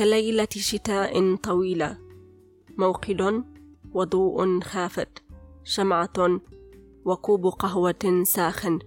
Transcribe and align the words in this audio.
كليلة 0.00 0.48
شتاء 0.56 1.36
طويلة. 1.36 1.98
موقد 2.78 3.44
وضوء 3.92 4.60
خافت 4.60 5.22
شمعة 5.64 6.40
وكوب 7.04 7.46
قهوة 7.46 8.22
ساخن. 8.22 8.78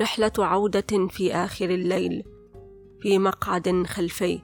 رحلة 0.00 0.32
عودة 0.38 1.08
في 1.10 1.34
آخر 1.34 1.70
الليل 1.70 2.24
في 3.00 3.18
مقعد 3.18 3.86
خلفي. 3.86 4.40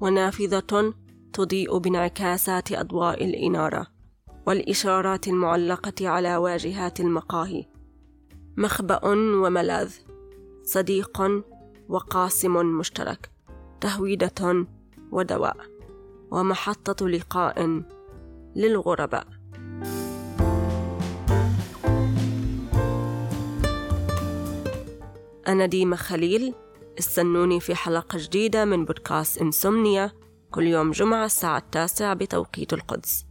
ونافذة 0.00 0.94
تضيء 1.32 1.78
بانعكاسات 1.78 2.72
أضواء 2.72 3.24
الإنارة 3.24 3.86
والإشارات 4.46 5.28
المعلقة 5.28 6.08
على 6.08 6.36
واجهات 6.36 7.00
المقاهي. 7.00 7.64
مخبأ 8.56 9.06
وملاذ 9.44 9.94
صديق 10.62 11.22
وقاسم 11.88 12.78
مشترك. 12.78 13.30
تهويدة 13.80 14.66
ودواء 15.12 15.56
ومحطة 16.30 17.08
لقاء 17.08 17.82
للغرباء. 18.56 19.26
أنا 25.48 25.66
ديما 25.66 25.96
خليل 25.96 26.54
استنوني 26.98 27.60
في 27.60 27.74
حلقة 27.74 28.18
جديدة 28.18 28.64
من 28.64 28.84
بودكاست 28.84 29.38
إنسومنيا 29.38 30.12
كل 30.50 30.66
يوم 30.66 30.90
جمعة 30.90 31.24
الساعة 31.24 31.58
التاسعة 31.58 32.14
بتوقيت 32.14 32.72
القدس. 32.72 33.24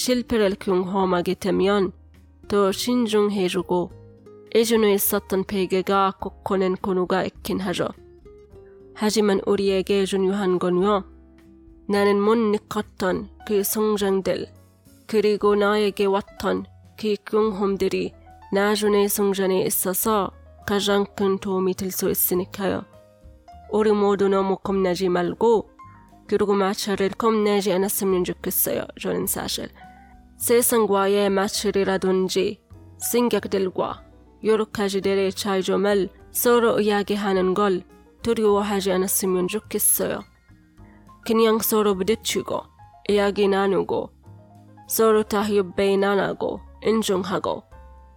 실패를 0.00 0.54
경험하게 0.58 1.34
되면 1.34 1.92
더 2.48 2.72
신중해지고 2.72 3.90
예전에 4.54 4.94
있었던 4.94 5.44
베개가 5.44 6.14
꽂고는 6.18 6.76
권유가 6.80 7.22
있긴 7.24 7.60
하죠. 7.60 7.86
하지만 8.94 9.42
우리에게 9.44 10.06
중요한 10.06 10.58
건요. 10.58 11.04
나는 11.86 12.18
못 12.18 12.34
느꼈던 12.36 13.28
그 13.46 13.62
성장들, 13.62 14.46
그리고 15.06 15.54
나에게 15.54 16.06
왔던 16.06 16.64
그 16.98 17.16
경험들이 17.26 18.14
나중에 18.54 19.06
성장에 19.06 19.60
있어서 19.64 20.30
가장 20.66 21.04
큰 21.14 21.36
도움이 21.38 21.74
될 21.74 21.90
수 21.92 22.08
있으니까요. 22.10 22.86
우리 23.70 23.92
모두 23.92 24.28
너무 24.30 24.56
겁내지 24.56 25.10
말고 25.10 25.68
그리고 26.26 26.54
마찰을 26.54 27.10
겁내지 27.10 27.70
않았으면 27.72 28.24
좋겠어요. 28.24 28.86
저는 28.98 29.26
사실. 29.26 29.68
세상과의 30.40 31.28
마찰이라든지 31.28 32.62
생각들과 32.98 34.02
여러 34.42 34.64
가지들의 34.64 35.32
차이점을 35.32 36.08
서로 36.30 36.80
이야기하는 36.80 37.52
걸 37.52 37.82
두려워하지 38.22 38.90
않았으면 38.90 39.48
좋겠어요. 39.48 40.20
그냥 41.26 41.58
서로 41.58 41.94
부딪히고 41.94 42.62
이야기 43.10 43.48
나누고 43.48 44.10
서로 44.88 45.22
타협 45.22 45.76
배난하고 45.76 46.60
인정하고 46.84 47.64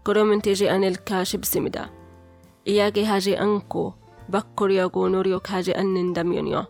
그러면 0.06 0.42
되지 0.42 0.70
않을까 0.70 1.26
싶습니다. 1.26 1.92
이야기하지 2.64 3.36
않고 3.36 3.96
바꾸려고 4.32 5.10
노력하지 5.10 5.74
않는다면요. 5.74 6.68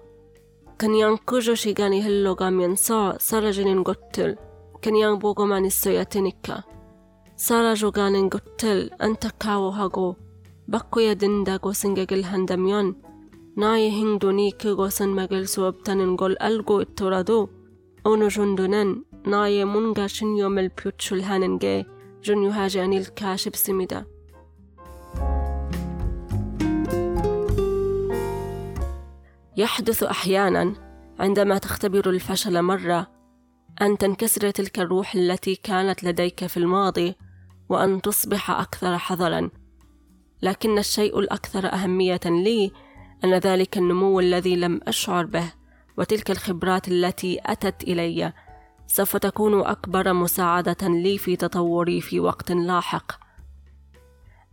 그냥 0.78 1.20
그저 1.26 1.54
시간이 1.54 2.02
흘러가면서 2.02 3.16
사라지는 3.20 3.84
것들 3.84 4.38
kan 4.84 4.96
yang 5.00 5.16
bogoman 5.24 5.66
issoyatinikka. 5.72 6.56
Sara 7.46 7.74
joganin 7.82 8.30
gottel 8.34 8.80
anta 9.00 9.30
kawo 9.44 9.72
hago 9.72 10.08
bakkoya 10.72 11.14
dinda 11.22 11.56
gosingagil 11.64 12.24
handamyon 12.30 12.88
naaye 13.60 13.90
hingdoniki 13.98 14.76
gosin 14.80 15.12
magil 15.18 15.46
suwabtanin 15.54 16.16
gol 16.20 16.36
algo 16.48 16.76
ittorado 16.86 17.40
ono 18.12 18.28
jondonan 18.36 18.90
naaye 19.32 19.64
munga 19.74 20.06
shinyo 20.16 20.48
milpyutshul 20.56 21.22
haninge 21.28 21.86
junyu 22.26 22.50
hajanil 22.58 23.08
kashib 23.20 23.56
simida. 23.56 24.06
يحدث 29.58 30.04
أحيانا 30.04 30.74
عندما 31.20 31.58
تختبر 31.58 32.10
الفشل 32.10 32.62
مره 32.62 33.13
أن 33.82 33.98
تنكسر 33.98 34.52
تلك 34.52 34.80
الروح 34.80 35.16
التي 35.16 35.56
كانت 35.56 36.04
لديك 36.04 36.46
في 36.46 36.58
الماضي 36.58 37.16
وأن 37.70 38.02
تصبح 38.02 38.52
أكثر 38.52 38.98
حذرا. 38.98 39.50
لكن 40.42 40.78
الشيء 40.78 41.20
الأكثر 41.20 41.74
أهمية 41.74 42.20
لي 42.26 42.72
أن 43.24 43.34
ذلك 43.34 43.78
النمو 43.78 44.20
الذي 44.20 44.56
لم 44.56 44.80
أشعر 44.88 45.26
به 45.26 45.54
وتلك 45.98 46.32
الخبرات 46.32 46.88
التي 46.88 47.40
أتت 47.46 47.84
إلي. 47.84 48.34
سوف 48.88 49.18
تكون 49.18 49.62
أكبر 49.62 50.14
مساعدة 50.14 50.88
لي 50.88 51.18
في 51.18 51.36
تطوري 51.36 52.02
في 52.02 52.20
وقت 52.20 52.52
لاحق. 52.52 53.12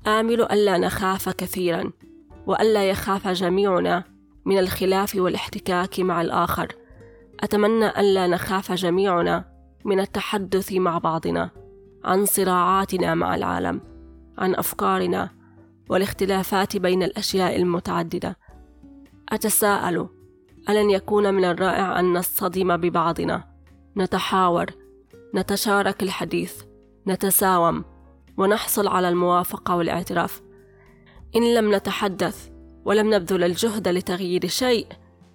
آمل 0.06 0.42
ألا 0.42 0.78
نخاف 0.78 1.28
كثيرا 1.28 1.92
وألا 2.47 2.91
يخاف 2.91 3.28
جميعنا 3.28 4.04
من 4.44 4.59
الخلاف 4.59 5.14
والاحتكاك 5.14 6.00
مع 6.00 6.20
الآخر. 6.20 6.79
أتمنى 7.41 7.87
ألا 8.01 8.27
نخاف 8.27 8.73
جميعنا 8.73 9.45
من 9.84 10.01
التحدث 10.01 10.73
مع 10.73 10.99
بعضنا 10.99 11.51
عن 12.05 12.25
صراعاتنا 12.25 13.15
مع 13.15 13.34
العالم 13.34 13.81
عن 14.39 14.55
أفكارنا 14.55 15.31
والاختلافات 15.89 16.77
بين 16.77 17.03
الأشياء 17.03 17.56
المتعددة. 17.56 18.37
أتساءل 19.28 20.09
ألن 20.69 20.91
يكون 20.91 21.34
من 21.34 21.45
الرائع 21.45 22.01
أن 22.01 22.12
نصطدم 22.12 22.77
ببعضنا؟ 22.77 23.45
نتحاور 23.97 24.67
نتشارك 25.34 26.03
الحديث 26.03 26.62
نتساوم 27.09 27.84
ونحصل 28.37 28.89
على 28.89 29.09
الموافقة 29.09 29.77
والاعتراف. 29.77 30.43
إن 31.37 31.55
لم 31.55 31.75
نتحدث 31.75 32.49
ولم 32.84 33.15
نبذل 33.15 33.45
الجهد 33.45 33.89
لتغيير 33.89 34.47
شيء 34.47 34.87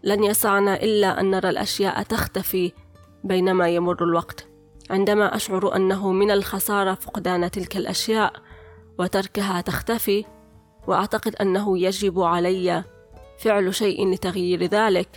لن 0.06 0.24
يسعنا 0.24 0.84
إلا 0.84 1.20
أن 1.20 1.32
نرى 1.32 1.50
الأشياء 1.50 2.04
تختفي 2.04 2.72
بينما 3.24 3.70
يمر 3.70 4.04
الوقت. 4.04 4.48
عندما 4.90 5.36
أشعر 5.36 5.76
أنه 5.76 6.12
من 6.12 6.32
الخسارة 6.32 6.94
فقدان 6.94 7.52
تلك 7.52 7.78
الأشياء 7.78 8.34
وتركها 9.00 9.62
تختفي 9.62 10.26
وأعتقد 10.88 11.36
أنه 11.36 11.80
يجب 11.80 12.20
علي 12.20 12.84
فعل 13.40 13.74
شيء 13.74 14.14
لتغيير 14.14 14.64
ذلك. 14.64 15.10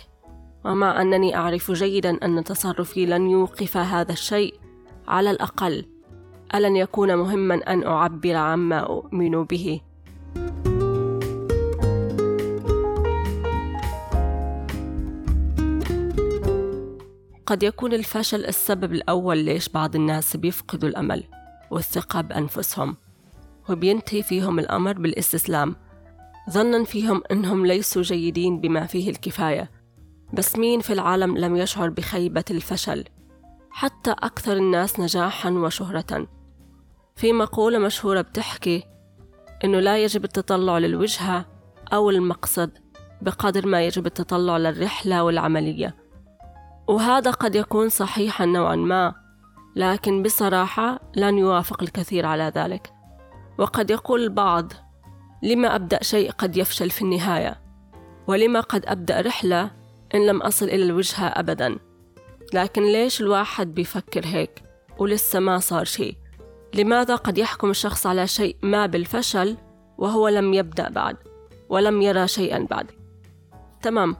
ومع 0.65 1.01
أنني 1.01 1.35
أعرف 1.35 1.71
جيدا 1.71 2.25
أن 2.25 2.43
تصرفي 2.43 3.05
لن 3.05 3.29
يوقف 3.29 3.77
هذا 3.77 4.11
الشيء. 4.11 4.53
على 5.07 5.31
الأقل 5.31 5.85
ألن 6.55 6.75
يكون 6.75 7.15
مهما 7.15 7.55
أن 7.55 7.83
أعبر 7.83 8.35
عما 8.35 8.79
أؤمن 8.79 9.43
به. 9.43 9.81
قد 17.49 17.63
يكون 17.63 17.93
الفشل 17.93 18.45
السبب 18.45 18.93
الأول 18.93 19.37
ليش 19.37 19.69
بعض 19.69 19.95
الناس 19.95 20.37
بيفقدوا 20.37 20.89
الأمل 20.89 21.23
والثقة 21.71 22.21
بأنفسهم. 22.21 22.97
وبينتهي 23.69 24.23
فيهم 24.23 24.59
الأمر 24.59 24.93
بالاستسلام 24.93 25.75
ظنا 26.49 26.83
فيهم 26.83 27.21
أنهم 27.31 27.65
ليسوا 27.65 28.01
جيدين 28.01 28.61
بما 28.61 28.85
فيه 28.85 29.09
الكفاية. 29.09 29.71
بس 30.33 30.55
مين 30.55 30.79
في 30.79 30.93
العالم 30.93 31.37
لم 31.37 31.55
يشعر 31.55 31.89
بخيبة 31.89 32.43
الفشل؟ 32.51 33.05
حتى 33.69 34.11
أكثر 34.11 34.57
الناس 34.57 34.99
نجاحا 34.99 35.49
وشهرة. 35.49 36.27
في 37.15 37.33
مقولة 37.33 37.79
مشهورة 37.79 38.21
بتحكي 38.21 38.83
إنه 39.63 39.79
لا 39.79 40.03
يجب 40.03 40.23
التطلع 40.23 40.77
للوجهة 40.77 41.45
أو 41.93 42.09
المقصد 42.09 42.71
بقدر 43.21 43.67
ما 43.67 43.85
يجب 43.85 44.05
التطلع 44.05 44.57
للرحلة 44.57 45.23
والعملية. 45.23 46.08
وهذا 46.89 47.31
قد 47.31 47.55
يكون 47.55 47.89
صحيحا 47.89 48.45
نوعا 48.45 48.75
ما 48.75 49.13
لكن 49.75 50.23
بصراحة 50.23 50.99
لن 51.15 51.37
يوافق 51.37 51.83
الكثير 51.83 52.25
على 52.25 52.51
ذلك. 52.55 52.93
وقد 53.57 53.91
يقول 53.91 54.23
البعض 54.23 54.73
لما 55.43 55.75
أبدأ 55.75 56.03
شيء 56.03 56.31
قد 56.31 56.57
يفشل 56.57 56.89
في 56.89 57.01
النهاية 57.01 57.61
ولما 58.27 58.59
قد 58.59 58.85
أبدأ 58.85 59.21
رحلة 59.21 59.71
إن 60.15 60.27
لم 60.27 60.41
أصل 60.41 60.65
إلى 60.65 60.83
الوجهة 60.83 61.25
أبدا. 61.27 61.79
لكن 62.53 62.83
ليش 62.83 63.21
الواحد 63.21 63.73
بيفكر 63.73 64.25
هيك؟ 64.25 64.63
ولسه 64.99 65.39
ما 65.39 65.59
صار 65.59 65.85
شيء. 65.85 66.15
لماذا 66.73 67.15
قد 67.15 67.37
يحكم 67.37 67.69
الشخص 67.69 68.07
على 68.07 68.27
شيء 68.27 68.55
ما 68.61 68.85
بالفشل 68.85 69.57
وهو 69.97 70.27
لم 70.27 70.53
يبدأ 70.53 70.89
بعد 70.89 71.17
ولم 71.69 72.01
يرى 72.01 72.27
شيئا 72.27 72.67
بعد؟ 72.69 72.91
تمام. 73.81 74.15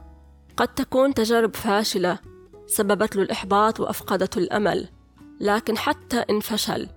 قد 0.56 0.68
تكون 0.68 1.14
تجارب 1.14 1.56
فاشلة 1.56 2.29
سببت 2.70 3.16
له 3.16 3.22
الإحباط 3.22 3.80
وأفقدته 3.80 4.38
الأمل 4.38 4.88
لكن 5.40 5.78
حتى 5.78 6.16
إن 6.16 6.40
فشل 6.40 6.88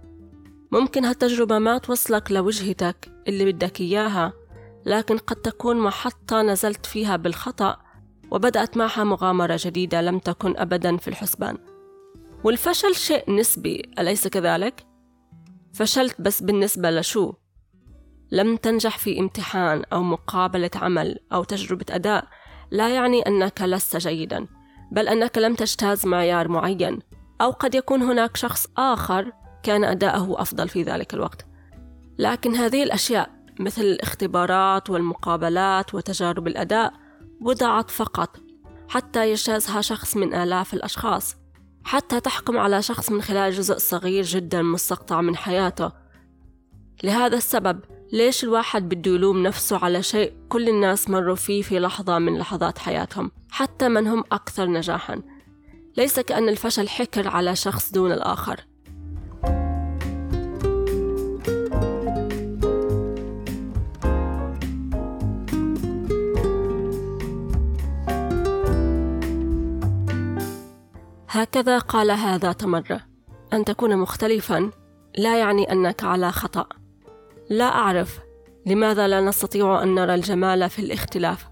ممكن 0.71 1.05
هالتجربة 1.05 1.59
ما 1.59 1.77
توصلك 1.77 2.31
لوجهتك 2.31 3.11
اللي 3.27 3.51
بدك 3.51 3.81
إياها 3.81 4.33
لكن 4.85 5.17
قد 5.17 5.35
تكون 5.35 5.79
محطة 5.79 6.41
نزلت 6.41 6.85
فيها 6.85 7.15
بالخطأ 7.15 7.77
وبدأت 8.31 8.77
معها 8.77 9.03
مغامرة 9.03 9.59
جديدة 9.59 10.01
لم 10.01 10.19
تكن 10.19 10.57
أبدا 10.57 10.97
في 10.97 11.07
الحسبان 11.07 11.57
والفشل 12.43 12.95
شيء 12.95 13.31
نسبي 13.31 13.81
أليس 13.99 14.27
كذلك؟ 14.27 14.85
فشلت 15.73 16.21
بس 16.21 16.41
بالنسبة 16.41 16.91
لشو؟ 16.91 17.33
لم 18.31 18.55
تنجح 18.55 18.97
في 18.97 19.19
امتحان 19.19 19.83
أو 19.93 20.03
مقابلة 20.03 20.71
عمل 20.75 21.19
أو 21.33 21.43
تجربة 21.43 21.85
أداء 21.89 22.27
لا 22.71 22.89
يعني 22.89 23.21
أنك 23.21 23.61
لست 23.61 23.97
جيدا 23.97 24.47
بل 24.93 25.07
أنك 25.07 25.37
لم 25.37 25.55
تجتاز 25.55 26.05
معيار 26.05 26.47
معين 26.47 26.99
أو 27.41 27.51
قد 27.51 27.75
يكون 27.75 28.01
هناك 28.01 28.37
شخص 28.37 28.67
آخر 28.77 29.31
كان 29.63 29.83
أداءه 29.83 30.41
أفضل 30.41 30.69
في 30.69 30.83
ذلك 30.83 31.13
الوقت. 31.13 31.45
لكن 32.17 32.55
هذه 32.55 32.83
الأشياء 32.83 33.29
مثل 33.59 33.81
الاختبارات 33.81 34.89
والمقابلات 34.89 35.95
وتجارب 35.95 36.47
الأداء 36.47 36.93
وضعت 37.41 37.91
فقط 37.91 38.37
حتى 38.89 39.31
يجتازها 39.31 39.81
شخص 39.81 40.17
من 40.17 40.33
آلاف 40.33 40.73
الأشخاص. 40.73 41.35
حتى 41.83 42.19
تحكم 42.19 42.57
على 42.57 42.81
شخص 42.81 43.11
من 43.11 43.21
خلال 43.21 43.51
جزء 43.51 43.77
صغير 43.77 44.23
جدا 44.23 44.61
مستقطع 44.61 45.21
من 45.21 45.35
حياته. 45.35 45.91
لهذا 47.03 47.37
السبب 47.37 47.79
ليش 48.13 48.43
الواحد 48.43 48.89
بده 48.89 49.11
يلوم 49.11 49.43
نفسه 49.43 49.77
على 49.77 50.03
شيء 50.03 50.33
كل 50.49 50.69
الناس 50.69 51.09
مروا 51.09 51.35
فيه 51.35 51.61
في 51.61 51.79
لحظة 51.79 52.19
من 52.19 52.37
لحظات 52.37 52.79
حياتهم 52.79 53.31
حتى 53.51 53.89
من 53.89 54.07
هم 54.07 54.23
أكثر 54.31 54.65
نجاحا. 54.65 55.21
ليس 55.97 56.19
كأن 56.19 56.49
الفشل 56.49 56.89
حكر 56.89 57.27
على 57.27 57.55
شخص 57.55 57.91
دون 57.91 58.11
الآخر. 58.11 58.59
هكذا 71.29 71.79
قالها 71.79 72.37
ذات 72.37 72.63
مرة 72.63 73.01
أن 73.53 73.65
تكون 73.65 73.97
مختلفا 73.97 74.71
لا 75.17 75.39
يعني 75.39 75.71
أنك 75.71 76.03
على 76.03 76.31
خطأ. 76.31 76.82
لا 77.49 77.65
أعرف 77.65 78.19
لماذا 78.65 79.07
لا 79.07 79.21
نستطيع 79.21 79.83
أن 79.83 79.95
نرى 79.95 80.15
الجمال 80.15 80.69
في 80.69 80.79
الاختلاف. 80.79 81.49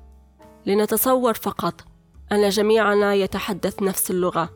لنتصور 0.65 1.33
فقط 1.33 1.81
أن 2.31 2.49
جميعنا 2.49 3.13
يتحدث 3.13 3.81
نفس 3.81 4.11
اللغة 4.11 4.49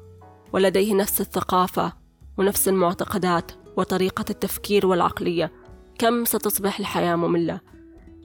ولديه 0.54 0.94
نفس 0.94 1.22
الثقافة 1.22 1.94
ونفس 2.38 2.68
المعتقدات 2.68 3.52
وطريقة 3.78 4.26
التفكير 4.30 4.88
والعقلية. 4.88 5.52
كم 6.00 6.26
ستصبح 6.26 6.80
الحياة 6.80 7.16
مملة؟ 7.16 7.60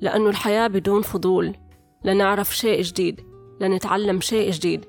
لأن 0.00 0.26
الحياة 0.26 0.66
بدون 0.66 1.02
فضول. 1.02 1.54
لنعرف 2.04 2.56
شيء 2.56 2.82
جديد 2.82 3.20
لنتعلم 3.60 4.20
شيء 4.20 4.50
جديد. 4.50 4.84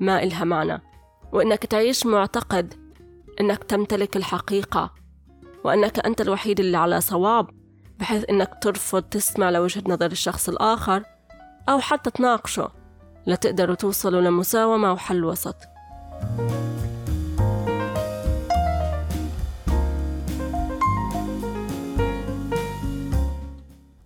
ما 0.00 0.22
إلها 0.22 0.44
معنى 0.44 0.82
وإنك 1.32 1.66
تعيش 1.66 2.06
معتقد 2.06 2.74
إنك 3.40 3.64
تمتلك 3.64 4.16
الحقيقة. 4.16 4.94
وأنك 5.64 6.06
أنت 6.06 6.20
الوحيد 6.20 6.60
اللي 6.60 6.76
على 6.76 7.00
صواب 7.00 7.46
بحيث 7.98 8.24
إنك 8.30 8.50
ترفض 8.62 9.02
تسمع 9.02 9.50
لوجهة 9.50 9.82
نظر 9.88 10.12
الشخص 10.12 10.48
الآخر 10.48 11.02
أو 11.68 11.80
حتى 11.80 12.10
تناقشه. 12.10 12.70
لتقدروا 13.26 13.74
توصلوا 13.74 14.20
لمساومة 14.20 14.92
وحل 14.92 15.24
وسط. 15.24 15.56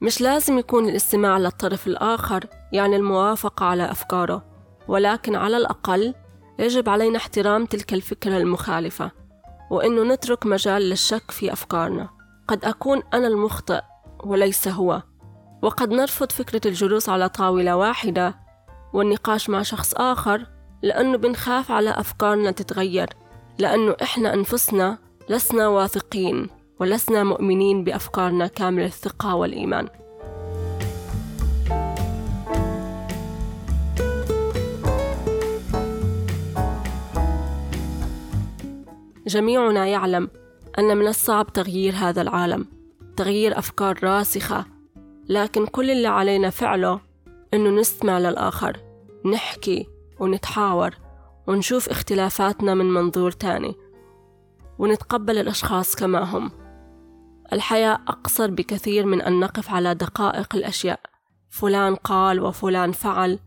مش 0.01 0.21
لازم 0.21 0.59
يكون 0.59 0.89
الاستماع 0.89 1.39
للطرف 1.39 1.87
الآخر 1.87 2.47
يعني 2.73 2.97
الموافقة 2.97 3.67
على 3.67 3.91
أفكاره 3.91 4.45
ولكن 4.89 5.35
على 5.35 5.57
الأقل 5.57 6.15
يجب 6.59 6.89
علينا 6.89 7.17
احترام 7.17 7.67
تلك 7.67 7.95
الفكرة 7.95 8.37
المخالفة. 8.37 9.22
وإنه 9.73 10.15
نترك 10.15 10.47
مجال 10.47 10.83
للشك 10.83 11.31
في 11.31 11.53
أفكارنا. 11.53 12.09
قد 12.49 12.65
أكون 12.65 13.03
أنا 13.15 13.27
المخطئ 13.27 13.81
وليس 14.25 14.69
هو. 14.69 15.03
وقد 15.63 15.91
نرفض 15.91 16.33
فكرة 16.33 16.61
الجلوس 16.67 17.09
على 17.09 17.29
طاولة 17.29 17.77
واحدة 17.77 18.35
والنقاش 18.93 19.51
مع 19.51 19.63
شخص 19.63 19.95
آخر 19.95 20.47
لأنه 20.83 21.19
بنخاف 21.19 21.71
على 21.71 21.91
أفكارنا 21.91 22.51
تتغير. 22.51 23.09
لأنه 23.59 23.97
إحنا 24.03 24.35
أنفسنا 24.35 24.99
لسنا 25.29 25.69
واثقين 25.69 26.49
ولسنا 26.81 27.25
مؤمنين 27.25 27.85
بأفكارنا 27.85 28.47
كامل 28.47 28.83
الثقة 28.83 29.35
والإيمان. 29.35 29.89
جميعنا 39.27 39.87
يعلم 39.87 40.31
أن 40.79 40.97
من 40.97 41.09
الصعب 41.09 41.53
تغيير 41.53 41.95
هذا 41.95 42.23
العالم 42.23 42.67
تغيير 43.17 43.59
أفكار 43.59 44.05
راسخة. 44.05 44.65
لكن 45.29 45.67
كل 45.67 45.91
اللي 45.91 46.09
علينا 46.09 46.51
فعله 46.51 47.01
إنه 47.55 47.81
نستمع 47.81 48.19
للآخر 48.19 48.81
نحكي 49.33 49.87
ونتحاور 50.21 50.95
ونشوف 51.47 51.89
اختلافاتنا 51.89 52.75
من 52.75 52.91
منظور 52.91 53.31
تاني 53.31 53.75
ونتقبل 54.79 55.39
الأشخاص 55.39 55.97
كما 55.97 56.37
هم. 56.37 56.51
الحياة 57.53 57.99
أقصر 58.09 58.51
بكثير 58.51 59.07
من 59.07 59.23
أن 59.23 59.41
نقف 59.41 59.71
على 59.71 59.95
دقائق 59.95 60.57
الأشياء. 60.57 61.01
فلان 61.51 61.95
قال 61.95 62.41
وفلان 62.41 62.93
فعل 62.93 63.39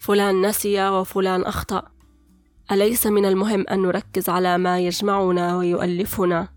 فلان 0.00 0.46
نسي 0.46 0.88
وفلان 0.88 1.42
أخطأ. 1.42 1.91
أليس 2.70 3.06
من 3.06 3.24
المهم 3.24 3.64
أن 3.70 3.82
نركز 3.82 4.28
على 4.28 4.58
ما 4.58 4.80
يجمعنا 4.80 5.56
ويؤلفنا 5.56 6.48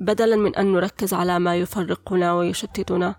بدلا 0.00 0.36
من 0.36 0.56
أن 0.56 0.72
نركز 0.72 1.14
على 1.14 1.38
ما 1.38 1.56
يفرقنا 1.56 2.32
ويشتتنا؟ 2.32 3.14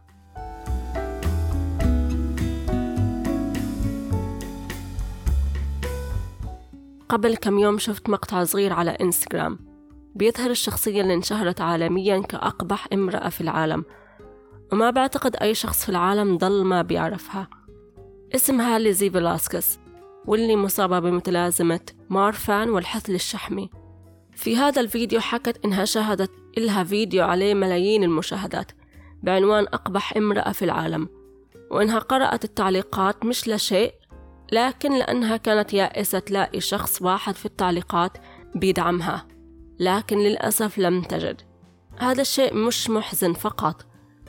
قبل 7.09 7.35
كم 7.35 7.59
يوم 7.59 7.77
شفت 7.77 8.09
مقطع 8.09 8.43
صغير 8.43 8.73
على 8.73 8.91
إنستغرام 8.91 9.59
بيظهر 10.15 10.49
الشخصية 10.49 11.01
اللي 11.01 11.13
انشهرت 11.13 11.61
عالميا 11.61 12.21
كأقبح 12.21 12.87
امرأة 12.93 13.29
في 13.29 13.41
العالم 13.41 13.85
وما 14.71 14.89
بعتقد 14.89 15.35
أي 15.35 15.53
شخص 15.55 15.83
في 15.83 15.89
العالم 15.89 16.37
ضل 16.37 16.63
ما 16.63 16.81
بيعرفها 16.81 17.47
اسمها 18.35 18.79
ليزي 18.79 19.09
فيلاسكس 19.09 19.79
واللي 20.25 20.55
مصابة 20.55 20.99
بمتلازمة 20.99 21.79
مارفان 22.09 22.69
والحثل 22.69 23.13
الشحمي 23.13 23.69
في 24.35 24.57
هذا 24.57 24.81
الفيديو 24.81 25.19
حكت 25.19 25.65
إنها 25.65 25.85
شاهدت 25.85 26.31
إلها 26.57 26.83
فيديو 26.83 27.23
عليه 27.23 27.53
ملايين 27.53 28.03
المشاهدات 28.03 28.71
بعنوان 29.23 29.63
أقبح 29.63 30.17
امرأة 30.17 30.51
في 30.51 30.65
العالم 30.65 31.09
وإنها 31.71 31.99
قرأت 31.99 32.43
التعليقات 32.43 33.25
مش 33.25 33.47
لشيء 33.47 33.93
لكن 34.51 34.97
لأنها 34.97 35.37
كانت 35.37 35.73
يائسة 35.73 36.19
تلاقي 36.19 36.59
شخص 36.59 37.01
واحد 37.01 37.35
في 37.35 37.45
التعليقات 37.45 38.17
بيدعمها 38.55 39.27
لكن 39.79 40.17
للأسف 40.17 40.77
لم 40.77 41.01
تجد. 41.01 41.41
هذا 41.97 42.21
الشيء 42.21 42.53
مش 42.53 42.89
محزن 42.89 43.33
فقط 43.33 43.85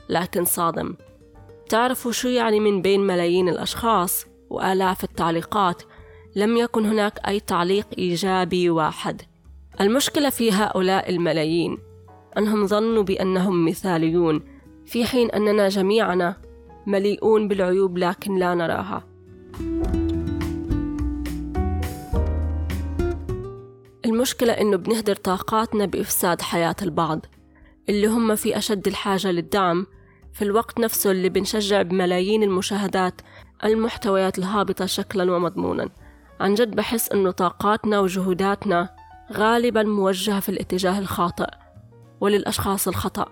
لكن 0.09 0.45
صادم. 0.45 0.97
تعرفوا 1.69 2.13
شو 2.13 2.29
يعني 2.29 2.61
من 2.61 2.83
بين 2.83 3.01
ملايين 3.01 3.49
الأشخاص؟ 3.49 4.27
وآلاف 4.53 5.05
التعليقات 5.05 5.83
لم 6.37 6.57
يكن 6.57 6.87
هناك 6.87 7.29
أي 7.29 7.41
تعليق 7.41 7.87
إيجابي 7.99 8.71
واحد. 8.71 9.23
المشكلة 9.81 10.31
في 10.31 10.53
هؤلاء 10.53 11.11
الملايين 11.11 11.79
أنهم 12.39 12.67
ظنوا 12.67 13.03
بأنهم 13.03 13.65
مثاليون 13.65 14.43
في 14.87 15.05
حين 15.05 15.31
أننا 15.31 15.69
جميعنا 15.69 16.37
مليئون 16.87 17.49
بالعيوب 17.49 17.99
لكن 17.99 18.37
لا 18.37 18.55
نراها. 18.55 19.05
المشكلة 24.05 24.53
إنه 24.53 24.77
بنهدر 24.77 25.15
طاقاتنا 25.15 25.87
بإفساد 25.87 26.41
حياة 26.41 26.77
البعض 26.83 27.27
اللي 27.89 28.07
هم 28.07 28.35
في 28.35 28.59
أشد 28.59 28.89
الحاجة 28.89 29.31
للدعم 29.31 29.87
في 30.33 30.43
الوقت 30.43 30.81
نفسه 30.81 31.11
اللي 31.11 31.29
بنشجع 31.29 31.83
بملايين 31.83 32.43
المشاهدات 32.43 33.21
المحتويات 33.65 34.39
الهابطة 34.39 34.87
شكلا 34.87 35.33
ومضمونا. 35.33 35.89
عن 36.41 36.55
جد 36.55 36.77
بحس 36.77 37.13
إنه 37.13 37.31
طاقاتنا 37.31 38.01
وجهوداتنا 38.01 38.89
غالبا 39.33 39.83
موجهة 39.83 40.41
في 40.41 40.49
الاتجاه 40.49 40.99
الخاطئ 40.99 41.49
وللأشخاص 42.21 42.89
الخطأ. 42.89 43.27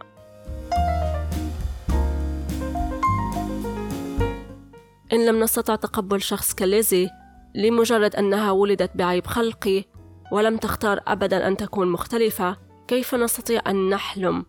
إن 5.13 5.27
لم 5.27 5.41
نستطع 5.41 5.77
تقبل 5.77 6.23
شخص 6.23 6.55
كليزي 6.55 7.09
لمجرد 7.55 8.17
أنها 8.17 8.51
ولدت 8.51 8.91
بعيب 8.95 9.27
خلقي 9.27 9.85
ولم 10.33 10.57
تختار 10.57 11.01
أبدا 11.07 11.49
أن 11.49 11.57
تكون 11.57 11.93
مختلفة 11.93 12.57
كيف 12.89 13.15
نستطيع 13.15 13.61
أن 13.67 13.91
نحلم 13.91 14.45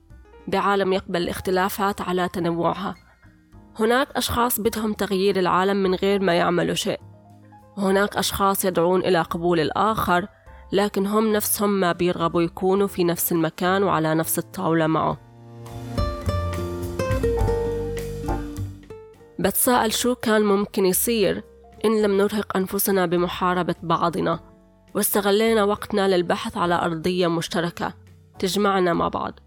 بعالم 0.48 0.94
يقبل 0.94 1.22
الاختلافات 1.22 2.02
على 2.02 2.30
تنوعها؟ 2.30 2.96
هناك 3.80 4.08
أشخاص 4.16 4.60
بدهم 4.60 4.94
تغيير 4.94 5.40
العالم 5.40 5.78
من 5.78 5.96
غير 5.96 6.22
ما 6.22 6.34
يعملوا 6.34 6.76
شيء. 6.76 7.00
هناك 7.78 8.18
أشخاص 8.18 8.66
يدعون 8.66 9.00
إلى 9.00 9.22
قبول 9.22 9.60
الآخر 9.60 10.28
لكن 10.72 11.06
هم 11.06 11.34
نفسهم 11.34 11.80
ما 11.80 11.92
بيرغبوا 11.92 12.42
يكونوا 12.42 12.88
في 12.88 13.04
نفس 13.04 13.32
المكان 13.32 13.84
وعلى 13.84 14.16
نفس 14.16 14.40
الطاولة 14.40 14.88
معه. 14.88 15.18
بتساءل 19.40 19.94
شو 19.94 20.16
كان 20.16 20.42
ممكن 20.42 20.86
يصير 20.86 21.44
إن 21.86 22.02
لم 22.02 22.18
نرهق 22.18 22.58
أنفسنا 22.58 23.06
بمحاربة 23.06 23.76
بعضنا 23.84 24.40
واستغلينا 24.96 25.64
وقتنا 25.64 26.08
للبحث 26.08 26.58
على 26.58 26.76
أرضية 26.76 27.28
مشتركة 27.28 27.94
تجمعنا 28.40 28.94
مع 28.94 29.08
بعض. 29.08 29.40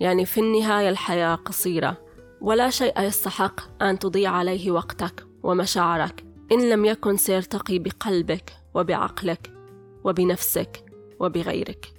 يعني 0.00 0.26
في 0.26 0.40
النهاية 0.40 0.88
الحياة 0.88 1.34
قصيرة. 1.34 2.05
ولا 2.46 2.70
شيء 2.70 3.00
يستحق 3.00 3.82
أن 3.82 3.98
تضيع 3.98 4.30
عليه 4.30 4.70
وقتك 4.70 5.26
ومشاعرك. 5.42 6.24
إن 6.52 6.70
لم 6.70 6.84
يكن 6.84 7.16
سيرتقي 7.16 7.78
بقلبك 7.78 8.52
وبعقلك 8.74 9.52
وبنفسك 10.04 10.84
وبغيرك. 11.20 11.92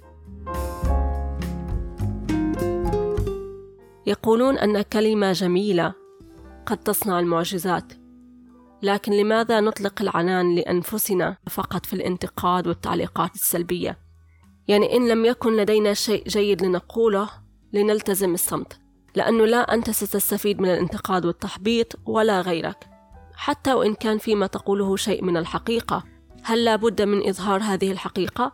يقولون 4.06 4.58
أن 4.58 4.82
كلمة 4.82 5.32
جميلة 5.32 5.94
قد 6.66 6.78
تصنع 6.78 7.18
المعجزات 7.18 7.92
لكن 8.82 9.12
لماذا 9.12 9.60
نطلق 9.60 10.02
العنان 10.02 10.54
لأنفسنا 10.54 11.36
فقط 11.50 11.86
في 11.86 11.92
الانتقاد 11.92 12.66
والتعليقات 12.66 13.34
السلبية؟ 13.34 13.98
يعني 14.68 14.96
إن 14.96 15.08
لم 15.08 15.24
يكن 15.24 15.56
لدينا 15.56 15.94
شيء 15.94 16.28
جيد 16.28 16.62
لنقوله 16.62 17.30
لنلتزم 17.72 18.34
الصمت. 18.34 18.87
لأنه 19.18 19.44
لا 19.44 19.74
أنت 19.74 19.90
ستستفيد 19.90 20.60
من 20.60 20.68
الانتقاد 20.68 21.26
والتحبيط 21.26 21.92
ولا 22.06 22.40
غيرك 22.40 22.88
حتى 23.34 23.72
وإن 23.72 23.94
كان 23.94 24.18
فيما 24.18 24.46
تقوله 24.46 24.96
شيء 24.96 25.24
من 25.24 25.36
الحقيقة 25.36 26.04
هل 26.42 26.64
لا 26.64 26.76
بد 26.76 27.02
من 27.02 27.28
إظهار 27.28 27.60
هذه 27.62 27.92
الحقيقة؟ 27.92 28.52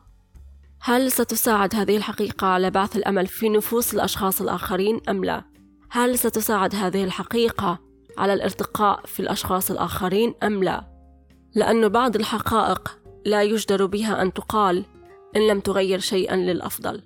هل 0.81 1.13
ستساعد 1.13 1.75
هذه 1.75 1.97
الحقيقة 1.97 2.47
على 2.47 2.71
بعث 2.71 2.97
الأمل 2.97 3.27
في 3.27 3.49
نفوس 3.49 3.95
الأشخاص 3.95 4.41
الآخرين 4.41 5.01
أم 5.09 5.25
لا؟ 5.25 5.45
هل 5.91 6.19
ستساعد 6.19 6.75
هذه 6.75 7.05
الحقيقة 7.05 7.79
على 8.19 8.35
الارتقاء 8.35 9.01
في 9.07 9.21
الأشخاص 9.21 9.71
الآخرين 9.71 10.35
أم 10.43 10.65
لا؟ 10.65 10.85
لأن 11.55 11.89
بعض 11.89 12.17
الحقائق 12.17 12.99
لا 13.25 13.43
يجدر 13.43 13.87
بها 13.87 14.23
أن 14.23 14.33
تقال 14.33 14.85
إن 15.37 15.47
لم 15.47 15.61
تغير 15.61 15.99
شيئا 15.99 16.37
للأفضل 16.37 17.03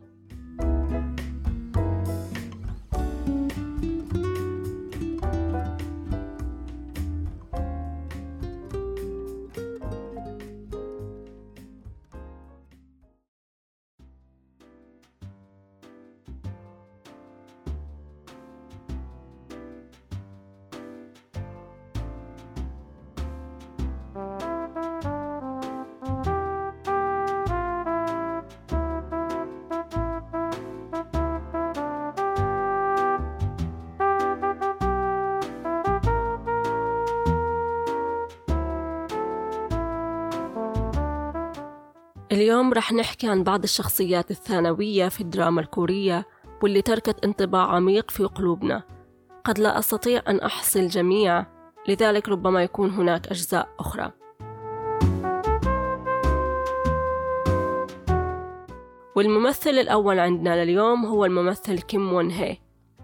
اليوم 42.33 42.73
رح 42.73 42.93
نحكي 42.93 43.29
عن 43.29 43.45
بعض 43.45 43.63
الشخصيات 43.63 44.31
الثانوية 44.31 45.09
في 45.09 45.21
الدراما 45.21 45.61
الكورية 45.61 46.27
واللي 46.63 46.83
تركت 46.83 47.25
انطباع 47.25 47.75
عميق 47.75 48.11
في 48.11 48.25
قلوبنا. 48.25 48.83
قد 49.45 49.59
لا 49.59 49.79
أستطيع 49.79 50.23
أن 50.29 50.41
أحصي 50.41 50.81
الجميع 50.81 51.47
لذلك 51.89 52.29
ربما 52.29 52.63
يكون 52.63 52.91
هناك 52.91 53.27
أجزاء 53.27 53.69
أخرى. 53.79 54.13
والممثل 59.17 59.71
الأول 59.71 60.19
عندنا 60.19 60.65
لليوم 60.65 61.07
هو 61.07 61.25
الممثل 61.25 61.79
كيم 61.79 62.13
وون 62.13 62.31
هي 62.31 62.57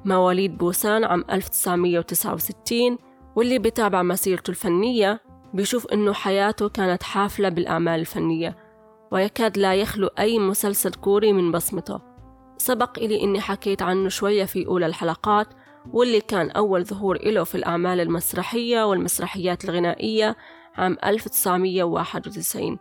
مواليد 0.04 0.58
بوسان 0.58 1.04
عام 1.04 1.24
1969 1.30 2.98
واللي 3.36 3.58
بتابع 3.58 4.02
مسيرته 4.02 4.50
الفنية 4.50 5.20
بيشوف 5.54 5.86
إنه 5.86 6.12
حياته 6.12 6.68
كانت 6.68 7.02
حافلة 7.02 7.48
بالأعمال 7.48 8.00
الفنية. 8.00 8.63
ويكاد 9.14 9.58
لا 9.58 9.74
يخلو 9.74 10.06
أي 10.06 10.38
مسلسل 10.38 10.94
كوري 10.94 11.32
من 11.32 11.52
بصمته. 11.52 12.00
سبق 12.56 12.98
إلي 12.98 13.22
إني 13.22 13.40
حكيت 13.40 13.82
عنه 13.82 14.08
شوية 14.08 14.44
في 14.44 14.66
أولى 14.66 14.86
الحلقات 14.86 15.46
واللي 15.92 16.20
كان 16.20 16.50
أول 16.50 16.84
ظهور 16.84 17.18
له 17.24 17.44
في 17.44 17.54
الأعمال 17.54 18.00
المسرحية 18.00 18.84
والمسرحيات 18.84 19.64
الغنائية 19.64 20.36
عام 20.74 20.96
1991 21.04 22.78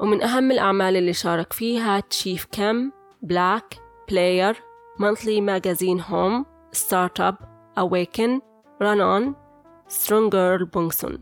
ومن 0.00 0.22
أهم 0.22 0.50
الأعمال 0.50 0.96
اللي 0.96 1.12
شارك 1.12 1.52
فيها 1.52 2.00
تشيف 2.00 2.44
كام 2.52 2.92
Black 3.22 3.76
Player 4.08 4.56
Monthly 5.00 5.40
Magazine 5.40 6.00
Home 6.00 6.46
Start-Up 6.72 7.36
Awaken 7.78 8.40
Run 8.82 9.00
On 9.00 9.49
Strong 9.90 10.32
Girl 10.32 10.64
بونغسون 10.64 11.18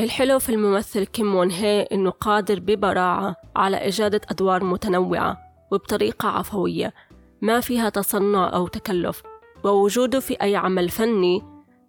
الحلو 0.00 0.38
في 0.38 0.48
الممثل 0.48 1.04
كيم 1.04 1.34
وون 1.34 1.50
هي 1.50 1.82
إنه 1.82 2.10
قادر 2.10 2.60
ببراعة 2.60 3.36
على 3.56 3.76
إجادة 3.76 4.20
أدوار 4.28 4.64
متنوعة 4.64 5.38
وبطريقة 5.72 6.28
عفوية. 6.28 6.94
ما 7.40 7.60
فيها 7.60 7.88
تصنع 7.88 8.54
أو 8.54 8.66
تكلف 8.66 9.22
ووجوده 9.64 10.20
في 10.20 10.34
أي 10.42 10.56
عمل 10.56 10.88
فني 10.88 11.42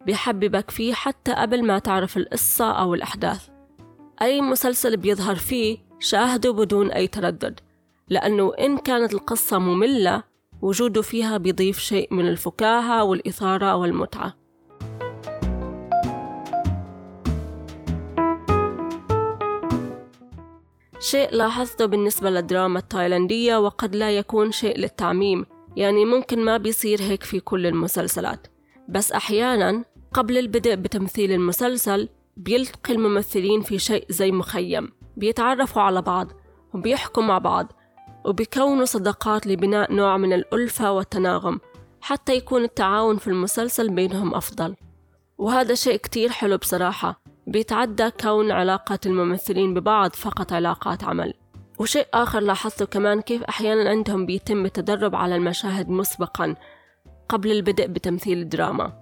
بيحببك 0.05 0.71
فيه 0.71 0.93
حتى 0.93 1.33
قبل 1.33 1.65
ما 1.65 1.79
تعرف 1.79 2.17
القصة 2.17 2.71
أو 2.71 2.93
الأحداث. 2.93 3.49
أي 4.21 4.41
مسلسل 4.41 4.97
بيظهر 4.97 5.35
فيه 5.35 5.77
شاهده 5.99 6.51
بدون 6.51 6.91
أي 6.91 7.07
تردد 7.07 7.59
لأنه 8.09 8.53
إن 8.59 8.77
كانت 8.77 9.13
القصة 9.13 9.59
مملة 9.59 10.30
وجوده 10.61 11.01
فيها 11.01 11.37
بيضيف 11.37 11.79
شيء 11.79 12.13
من 12.13 12.27
الفكاهة 12.27 13.03
والإثارة 13.03 13.75
والمتعة. 13.75 14.33
شيء 20.99 21.35
لاحظته 21.35 21.85
بالنسبة 21.85 22.29
للدراما 22.29 22.79
التايلاندية 22.79 23.57
وقد 23.57 23.95
لا 23.95 24.11
يكون 24.11 24.51
شيء 24.51 24.77
للتعميم 24.77 25.45
يعني 25.75 26.05
ممكن 26.05 26.45
ما 26.45 26.57
بيصير 26.57 27.01
هيك 27.01 27.23
في 27.23 27.39
كل 27.39 27.65
المسلسلات. 27.65 28.47
بس 28.89 29.11
أحيانا 29.11 29.85
قبل 30.13 30.37
البدء 30.37 30.75
بتمثيل 30.75 31.31
المسلسل 31.31 32.09
بيلتقي 32.37 32.93
الممثلين 32.93 33.61
في 33.61 33.79
شيء 33.79 34.05
زي 34.09 34.31
مخيم 34.31 34.91
بيتعرفوا 35.17 35.81
على 35.81 36.01
بعض 36.01 36.31
وبيحكوا 36.73 37.23
مع 37.23 37.37
بعض 37.37 37.71
وبيكونوا 38.25 38.85
صداقات 38.85 39.47
لبناء 39.47 39.93
نوع 39.93 40.17
من 40.17 40.33
الألفة 40.33 40.91
والتناغم 40.91 41.59
حتى 42.01 42.35
يكون 42.35 42.63
التعاون 42.63 43.17
في 43.17 43.27
المسلسل 43.27 43.89
بينهم 43.89 44.35
أفضل. 44.35 44.75
وهذا 45.37 45.75
شيء 45.75 45.95
كتير 45.95 46.29
حلو 46.29 46.57
بصراحة 46.57 47.21
بيتعدى 47.47 48.09
كون 48.09 48.51
علاقة 48.51 48.99
الممثلين 49.05 49.73
ببعض 49.73 50.11
فقط 50.11 50.53
علاقات 50.53 51.03
عمل. 51.03 51.33
وشيء 51.79 52.07
آخر 52.13 52.39
لاحظته 52.39 52.85
كمان 52.85 53.21
كيف 53.21 53.43
أحيانا 53.43 53.89
عندهم 53.89 54.25
بيتم 54.25 54.65
التدرب 54.65 55.15
على 55.15 55.35
المشاهد 55.35 55.89
مسبقا 55.89 56.55
قبل 57.29 57.51
البدء 57.51 57.87
بتمثيل 57.87 58.37
الدراما. 58.37 58.93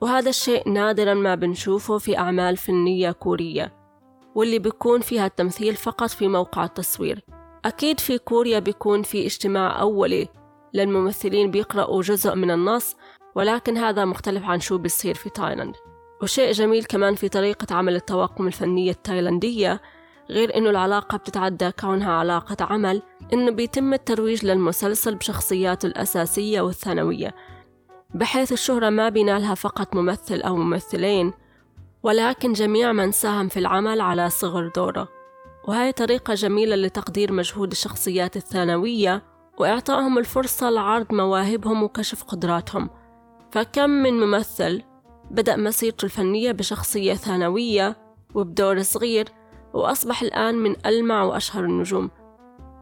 وهذا 0.00 0.28
الشيء 0.28 0.68
نادرا 0.68 1.14
ما 1.14 1.34
بنشوفه 1.34 1.98
في 1.98 2.18
أعمال 2.18 2.56
فنية 2.56 3.10
كورية 3.10 3.72
واللي 4.34 4.58
بيكون 4.58 5.00
فيها 5.00 5.26
التمثيل 5.26 5.74
فقط 5.74 6.08
في 6.08 6.28
موقع 6.28 6.64
التصوير. 6.64 7.24
أكيد 7.64 8.00
في 8.00 8.18
كوريا 8.18 8.58
بيكون 8.58 9.02
في 9.02 9.26
اجتماع 9.26 9.80
أولي. 9.80 10.28
للممثلين 10.74 11.50
بيقرأوا 11.50 12.02
جزء 12.02 12.34
من 12.34 12.50
النص 12.50 12.96
ولكن 13.34 13.76
هذا 13.76 14.04
مختلف 14.04 14.44
عن 14.44 14.60
شو 14.60 14.78
بيصير 14.78 15.14
في 15.14 15.30
تايلاند. 15.30 15.74
وشيء 16.22 16.52
جميل 16.52 16.84
كمان 16.84 17.14
في 17.14 17.28
طريقة 17.28 17.74
عمل 17.74 17.96
الطواقم 17.96 18.46
الفنية 18.46 18.90
التايلاندية 18.90 19.80
غير 20.30 20.56
إنه 20.56 20.70
العلاقة 20.70 21.18
بتتعدى 21.18 21.70
كونها 21.70 22.12
علاقة 22.12 22.56
عمل 22.64 23.02
إنه 23.32 23.50
بيتم 23.50 23.94
الترويج 23.94 24.46
للمسلسل 24.46 25.14
بشخصياته 25.14 25.86
الأساسية 25.86 26.60
والثانوية 26.60 27.34
بحيث 28.14 28.52
الشهرة 28.52 28.90
ما 28.90 29.08
بينالها 29.08 29.54
فقط 29.54 29.96
ممثل 29.96 30.40
أو 30.40 30.56
ممثلين 30.56 31.32
ولكن 32.02 32.52
جميع 32.52 32.92
من 32.92 33.12
ساهم 33.12 33.48
في 33.48 33.58
العمل 33.58 34.00
على 34.00 34.30
صغر 34.30 34.68
دوره. 34.68 35.23
وهي 35.68 35.92
طريقة 35.92 36.34
جميلة 36.34 36.76
لتقدير 36.76 37.32
مجهود 37.32 37.70
الشخصيات 37.70 38.36
الثانوية 38.36 39.22
وإعطائهم 39.58 40.18
الفرصة 40.18 40.70
لعرض 40.70 41.14
مواهبهم 41.14 41.82
وكشف 41.82 42.22
قدراتهم. 42.22 42.90
فكم 43.50 43.90
من 43.90 44.20
ممثل 44.20 44.82
بدأ 45.30 45.56
مسيرته 45.56 46.04
الفنية 46.04 46.52
بشخصية 46.52 47.14
ثانوية 47.14 47.96
وبدور 48.34 48.82
صغير 48.82 49.28
وأصبح 49.74 50.22
الآن 50.22 50.54
من 50.54 50.76
ألمع 50.86 51.22
وأشهر 51.22 51.64
النجوم. 51.64 52.10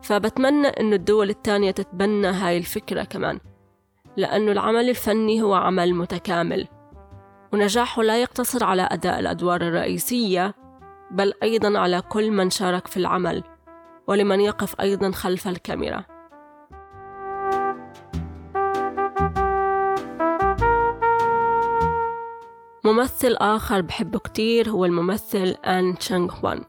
فبتمنى 0.02 0.66
أن 0.68 0.92
الدول 0.92 1.30
التانية 1.30 1.70
تتبنى 1.70 2.26
هاي 2.26 2.58
الفكرة 2.58 3.04
كمان 3.04 3.38
لأنه 4.16 4.52
العمل 4.52 4.88
الفني 4.88 5.42
هو 5.42 5.54
عمل 5.54 5.94
متكامل. 5.94 6.68
ونجاحه 7.52 8.02
لا 8.02 8.22
يقتصر 8.22 8.64
على 8.64 8.88
أداء 8.90 9.20
الأدوار 9.20 9.60
الرئيسية 9.60 10.54
بل 11.12 11.32
أيضا 11.42 11.78
على 11.78 12.02
كل 12.02 12.30
من 12.30 12.50
شارك 12.50 12.86
في 12.86 12.96
العمل 12.96 13.42
ولمن 14.06 14.40
يقف 14.40 14.80
أيضا 14.80 15.10
خلف 15.10 15.48
الكاميرا. 15.48 16.04
ممثل 22.84 23.36
آخر 23.38 23.80
بحبه 23.80 24.18
كتير 24.18 24.70
هو 24.70 24.84
الممثل 24.84 25.54
آن 25.64 25.98
تشانغ 25.98 26.34
هوان. 26.34 26.64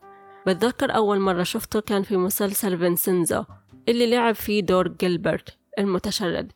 بتذكر 0.48 0.96
أول 0.96 1.20
مرة 1.20 1.44
شفته 1.44 1.82
كان 1.82 2.04
في 2.04 2.18
مسلسل 2.18 2.78
فينسنزو 2.78 3.44
اللي 3.90 4.10
لعب 4.10 4.36
فيه 4.36 4.62
دور 4.62 4.88
جيلبرت 4.88 5.58
المتشرد. 5.80 6.52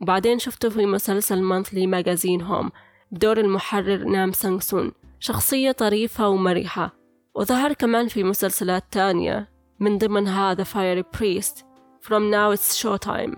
وبعدين 0.00 0.38
شفته 0.38 0.68
في 0.68 0.86
مسلسل 0.86 1.42
Monthly 1.42 1.86
Magazine 1.86 2.42
Home 2.42 2.70
بدور 3.10 3.38
المحرر 3.38 4.04
نام 4.04 4.32
سانغ 4.32 4.60
سون. 4.60 4.92
شخصية 5.20 5.72
طريفة 5.72 6.28
ومرحة 6.28 6.97
وظهر 7.38 7.72
كمان 7.72 8.08
في 8.08 8.24
مسلسلات 8.24 8.84
تانية 8.90 9.48
من 9.80 9.98
ضمنها 9.98 10.54
The 10.54 10.64
Fiery 10.64 11.04
Priest 11.18 11.62
From 12.02 12.32
Now 12.32 12.58
On 12.58 12.82
Showtime. 12.82 13.36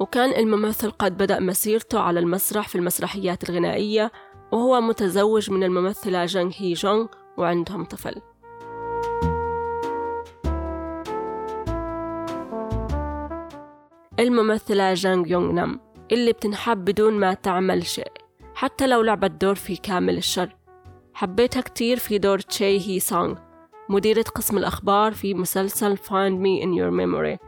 وكان 0.00 0.30
الممثل 0.30 0.90
قد 0.90 1.16
بدأ 1.16 1.40
مسيرته 1.40 2.00
على 2.00 2.20
المسرح 2.20 2.68
في 2.68 2.74
المسرحيات 2.74 3.50
الغنائية 3.50 4.12
وهو 4.52 4.80
متزوج 4.80 5.50
من 5.50 5.64
الممثلة 5.64 6.24
جانغ 6.24 6.52
هي 6.56 6.72
جونغ 6.72 7.06
وعندهم 7.36 7.84
طفل. 7.84 8.22
الممثلة 14.20 14.94
جانغ 14.94 15.26
يونغ 15.26 15.52
نام 15.52 15.80
اللي 16.12 16.32
بتنحب 16.32 16.84
بدون 16.84 17.12
ما 17.12 17.34
تعمل 17.34 17.86
شيء 17.86 18.12
حتى 18.54 18.86
لو 18.86 19.02
لعبت 19.02 19.30
دور 19.30 19.54
في 19.54 19.76
كامل 19.76 20.16
الشر. 20.16 20.59
حبيتها 21.20 21.60
كتير 21.60 21.96
في 21.96 22.18
دور 22.18 22.38
تشي 22.38 22.88
هي 22.88 23.00
سونغ 23.00 23.38
مديرة 23.88 24.22
قسم 24.22 24.58
الأخبار 24.58 25.12
في 25.12 25.34
مسلسل 25.34 25.96
Find 25.96 26.38
Me 26.42 26.64
in 26.64 26.68
Your 26.68 26.92
Memory. 26.92 27.46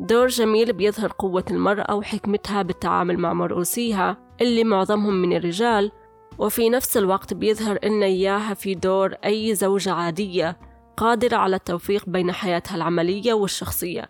دور 0.00 0.26
جميل 0.26 0.72
بيظهر 0.72 1.12
قوة 1.18 1.44
المرأة 1.50 1.94
وحكمتها 1.94 2.62
بالتعامل 2.62 3.18
مع 3.18 3.32
مرؤوسيها 3.32 4.16
اللي 4.40 4.64
معظمهم 4.64 5.14
من 5.14 5.36
الرجال 5.36 5.92
وفي 6.38 6.70
نفس 6.70 6.96
الوقت 6.96 7.34
بيظهر 7.34 7.78
إن 7.84 8.02
إياها 8.02 8.54
في 8.54 8.74
دور 8.74 9.12
أي 9.24 9.54
زوجة 9.54 9.92
عادية 9.92 10.58
قادرة 10.96 11.36
على 11.36 11.56
التوفيق 11.56 12.08
بين 12.08 12.32
حياتها 12.32 12.76
العملية 12.76 13.32
والشخصية. 13.32 14.08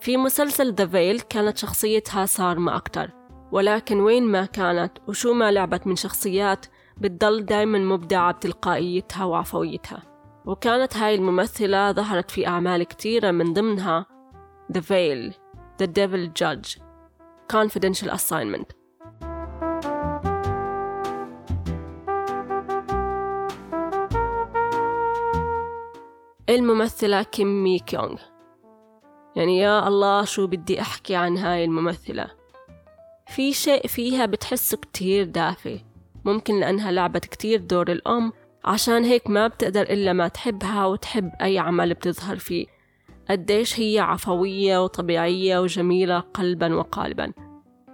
في 0.00 0.16
مسلسل 0.16 0.74
ذا 0.74 0.86
فيل 0.86 1.20
كانت 1.20 1.56
شخصيتها 1.56 2.26
صارمة 2.26 2.76
أكتر 2.76 3.10
ولكن 3.52 4.00
وين 4.00 4.22
ما 4.24 4.44
كانت 4.44 4.92
وشو 5.08 5.32
ما 5.32 5.50
لعبت 5.50 5.86
من 5.86 5.96
شخصيات 5.96 6.66
بتضل 6.96 7.44
دايما 7.44 7.78
مبدعة 7.78 8.32
بتلقائيتها 8.32 9.24
وعفويتها. 9.24 10.02
وكانت 10.46 10.96
هاي 10.96 11.14
الممثلة 11.14 11.92
ظهرت 11.92 12.30
في 12.30 12.46
أعمال 12.46 12.82
كتيرة 12.82 13.30
من 13.30 13.52
ضمنها 13.52 14.06
The 14.72 14.80
Veil 14.80 15.32
The 15.82 15.86
Devil 15.86 16.30
Judge 16.42 16.78
Confidential 17.52 18.10
Assignment. 18.10 18.74
الممثلة 26.48 27.22
كيم 27.22 27.64
مي 27.64 27.78
كيونغ 27.78 28.20
يعني 29.36 29.58
يا 29.58 29.88
الله 29.88 30.24
شو 30.24 30.46
بدي 30.46 30.80
أحكي 30.80 31.16
عن 31.16 31.38
هاي 31.38 31.64
الممثلة؟ 31.64 32.30
في 33.26 33.52
شيء 33.52 33.86
فيها 33.86 34.26
بتحسه 34.26 34.76
كتير 34.76 35.24
دافي. 35.24 35.93
ممكن 36.24 36.60
لأنها 36.60 36.92
لعبت 36.92 37.24
كتير 37.24 37.60
دور 37.60 37.92
الأم. 37.92 38.32
عشان 38.64 39.04
هيك 39.04 39.30
ما 39.30 39.48
بتقدر 39.48 39.82
إلا 39.82 40.12
ما 40.12 40.28
تحبها 40.28 40.86
وتحب 40.86 41.30
أي 41.42 41.58
عمل 41.58 41.94
بتظهر 41.94 42.36
فيه. 42.36 42.66
قديش 43.30 43.80
هي 43.80 43.98
عفوية 43.98 44.84
وطبيعية 44.84 45.58
وجميلة 45.58 46.20
قلبا 46.20 46.74
وقالبا. 46.74 47.32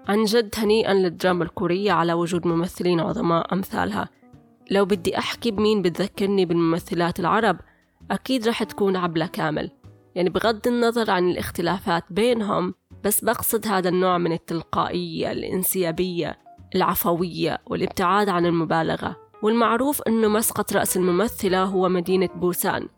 عن 0.09 0.25
جد 0.25 0.55
هنيئا 0.57 0.95
للدراما 0.95 1.45
الكورية 1.45 1.93
على 1.93 2.12
وجود 2.12 2.47
ممثلين 2.47 3.01
عظماء 3.01 3.55
أمثالها. 3.55 4.09
لو 4.71 4.85
بدي 4.85 5.19
أحكي 5.19 5.51
بمين 5.51 5.83
بتذكرني 5.83 6.45
بالممثلات 6.45 7.21
العرب 7.21 7.57
أكيد 8.11 8.49
رح 8.49 8.62
تكون 8.62 8.97
عبلة 8.97 9.27
كامل. 9.27 9.71
يعني 10.14 10.31
بغض 10.31 10.69
النظر 10.69 11.11
عن 11.11 11.31
الاختلافات 11.31 12.05
بينهم 12.11 12.75
بس 13.05 13.25
بقصد 13.25 13.66
هذا 13.66 13.88
النوع 13.88 14.19
من 14.19 14.33
التلقائية 14.33 15.33
الانسيابية. 15.33 16.38
العفوية 16.75 17.59
والابتعاد 17.67 18.29
عن 18.29 18.47
المبالغة 18.47 19.17
والمعروف 19.43 20.03
أنه 20.03 20.29
مسقط 20.29 20.73
رأس 20.73 20.97
الممثلة 20.97 21.65
هو 21.65 21.89
مدينة 21.89 22.29
بوسان. 22.35 22.89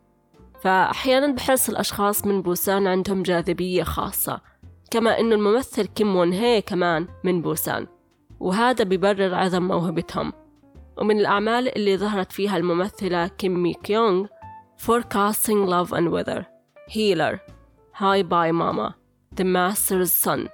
فأحيانا 0.61 1.33
بحس 1.33 1.69
الأشخاص 1.69 2.25
من 2.25 2.41
بوسان 2.41 2.87
عندهم 2.87 3.23
جاذبية 3.23 3.83
خاصة 3.83 4.41
كما 4.91 5.19
أنه 5.19 5.35
الممثل 5.35 5.85
كيم 5.85 6.15
وون 6.15 6.33
هي 6.33 6.61
كمان 6.61 7.07
من 7.23 7.41
بوسان 7.41 7.87
وهذا 8.39 8.83
بيبرر 8.83 9.35
عظم 9.35 9.63
موهبتهم. 9.63 10.33
ومن 10.97 11.19
الأعمال 11.19 11.75
اللي 11.75 11.97
ظهرت 11.97 12.31
فيها 12.31 12.57
الممثلة 12.57 13.27
كيم 13.27 13.63
مي 13.63 13.73
كيونغ 13.73 14.25
Forecasting 14.77 15.65
Love 15.65 15.93
and 15.93 16.11
Weather 16.11 16.45
Healer 16.89 17.41
Hi 17.93 18.21
Bye 18.21 18.51
Mama 18.51 18.95
The 19.31 19.45
Master's 19.45 20.11
Son 20.11 20.49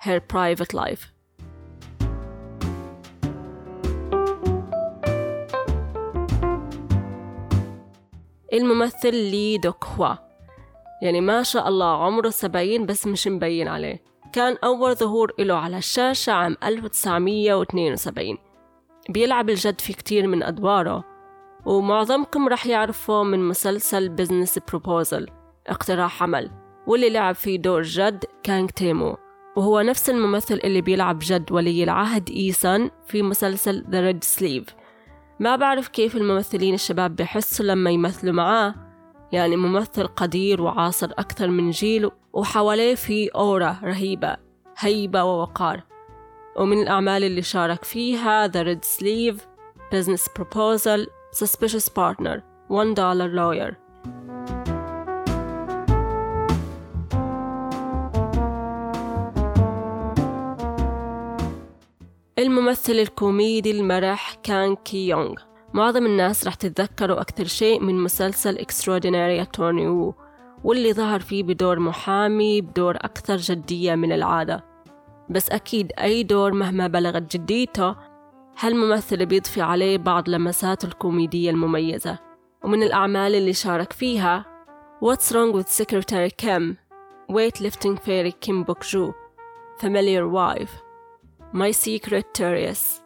Her 0.00 0.20
Private 0.20 0.72
Life 0.72 1.13
الممثل 8.54 9.14
لي 9.14 9.58
دوك 9.58 9.84
هوا. 9.84 10.14
يعني 11.02 11.20
ما 11.20 11.42
شاء 11.42 11.68
الله 11.68 12.04
عمره 12.04 12.28
سبعين 12.28 12.86
بس 12.86 13.06
مش 13.06 13.28
مبين 13.28 13.68
عليه. 13.68 14.02
كان 14.32 14.56
أول 14.64 14.96
ظهور 14.96 15.32
له 15.38 15.54
على 15.54 15.78
الشاشة 15.78 16.32
عام 16.32 16.56
1972 16.64 18.38
بيلعب 19.08 19.50
الجد 19.50 19.80
في 19.80 19.92
كتير 19.92 20.26
من 20.26 20.42
أدواره 20.42 21.04
ومعظمكم 21.66 22.48
رح 22.48 22.66
يعرفه 22.66 23.22
من 23.22 23.48
مسلسل 23.48 24.08
بزنس 24.08 24.58
بروبوزل 24.58 25.28
اقتراح 25.66 26.22
عمل 26.22 26.50
واللي 26.86 27.10
لعب 27.10 27.34
فيه 27.34 27.58
دور 27.58 27.82
جد 27.82 28.24
كانغ 28.42 28.68
تيمو. 28.68 29.16
وهو 29.56 29.80
نفس 29.80 30.10
الممثل 30.10 30.60
اللي 30.64 30.80
بيلعب 30.80 31.18
جد 31.22 31.52
ولي 31.52 31.84
العهد 31.84 32.30
إيسان 32.30 32.90
في 33.06 33.22
مسلسل 33.22 33.84
The 33.90 34.00
Red 34.00 34.24
Sleeve 34.24 34.64
ما 35.44 35.56
بعرف 35.56 35.88
كيف 35.88 36.16
الممثلين 36.16 36.74
الشباب 36.74 37.16
بحسوا 37.16 37.66
لما 37.66 37.90
يمثلوا 37.90 38.32
معاه. 38.32 38.74
يعني 39.32 39.56
ممثل 39.56 40.06
قدير 40.06 40.62
وعاصر 40.62 41.10
أكثر 41.18 41.48
من 41.48 41.70
جيل 41.70 42.10
وحواليه 42.32 42.94
في 42.94 43.28
aura 43.28 43.76
رهيبة 43.82 44.36
هيبة 44.78 45.24
ووقار. 45.24 45.82
ومن 46.56 46.82
الأعمال 46.82 47.24
اللي 47.24 47.42
شارك 47.42 47.84
فيها 47.84 48.48
The 48.48 48.66
Red 48.66 48.84
Sleeve 48.84 49.38
Business 49.94 50.28
Proposal 50.38 51.06
Suspicious 51.42 51.88
Partner 51.88 52.40
One 52.68 52.94
Dollar 52.94 53.28
Lawyer. 53.28 53.83
الممثل 62.44 62.92
الكوميدي 62.92 63.70
المرح 63.70 64.34
كان 64.42 64.76
كي 64.76 65.08
يونغ 65.08 65.34
معظم 65.74 66.06
الناس 66.06 66.46
رح 66.46 66.54
تتذكروا 66.54 67.20
أكثر 67.20 67.44
شيء 67.44 67.80
من 67.80 67.94
مسلسل 67.94 68.58
Extraordinary 68.58 69.46
Attorney 69.46 69.88
Woo 69.88 70.14
واللي 70.64 70.92
ظهر 70.92 71.20
فيه 71.20 71.42
بدور 71.42 71.78
محامي 71.78 72.60
بدور 72.60 72.96
أكثر 72.96 73.36
جدية 73.36 73.94
من 73.94 74.12
العادة. 74.12 74.64
بس 75.30 75.50
أكيد 75.50 75.92
أي 75.98 76.22
دور 76.22 76.52
مهما 76.52 76.86
بلغت 76.86 77.36
جديته 77.36 77.96
هالممثل 78.58 79.26
بيضفي 79.26 79.60
عليه 79.60 79.98
بعض 79.98 80.28
لمساته 80.28 80.86
الكوميدية 80.86 81.50
المميزة. 81.50 82.18
ومن 82.64 82.82
الأعمال 82.82 83.34
اللي 83.34 83.52
شارك 83.52 83.92
فيها 83.92 84.44
What's 85.04 85.32
Wrong 85.32 85.52
with 85.56 85.68
Secretary 85.68 86.30
Kim 86.44 86.76
Weightlifting 87.32 87.98
Fairy 87.98 88.32
Kim 88.46 88.64
Bok 88.64 88.84
Joo 88.92 89.14
Familiar 89.80 90.28
Wife. 90.28 90.83
My 91.54 91.72
Secret 91.72 92.24
Turius 92.38 93.00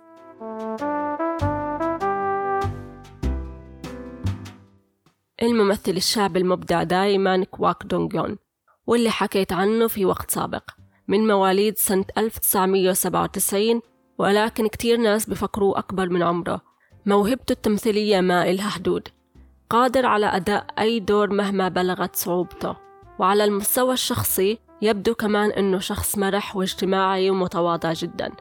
الممثل 5.43 5.91
الشاب 5.91 6.37
المبدع 6.37 6.83
دايما 6.83 7.45
كواك 7.45 7.77
دونغ 7.85 8.15
يون 8.15 8.39
واللي 8.87 9.11
حكيت 9.11 9.53
عنه 9.53 9.87
في 9.89 10.05
وقت 10.05 10.31
سابق 10.31 10.71
من 11.09 11.27
مواليد 11.27 11.79
سنة 11.79 12.05
1997 12.19 13.81
ولكن 14.19 14.67
كتير 14.67 14.97
ناس 14.97 15.31
بفكروه 15.31 15.79
أكبر 15.79 16.09
من 16.09 16.23
عمره. 16.23 16.61
موهبته 17.07 17.53
التمثيلية 17.53 18.21
ما 18.21 18.51
إلها 18.51 18.69
حدود. 18.69 19.09
قادر 19.71 20.07
على 20.07 20.27
أداء 20.27 20.67
أي 20.79 21.01
دور 21.01 21.31
مهما 21.31 21.69
بلغت 21.69 22.17
صعوبته 22.17 22.77
وعلى 23.19 23.45
المستوى 23.45 23.93
الشخصي 23.93 24.59
يبدو 24.83 25.15
كمان 25.15 25.51
أنه 25.51 25.79
شخص 25.79 26.19
مرح 26.19 26.57
واجتماعي 26.57 27.31
ومتواضع 27.31 27.93
جدا. 27.93 28.33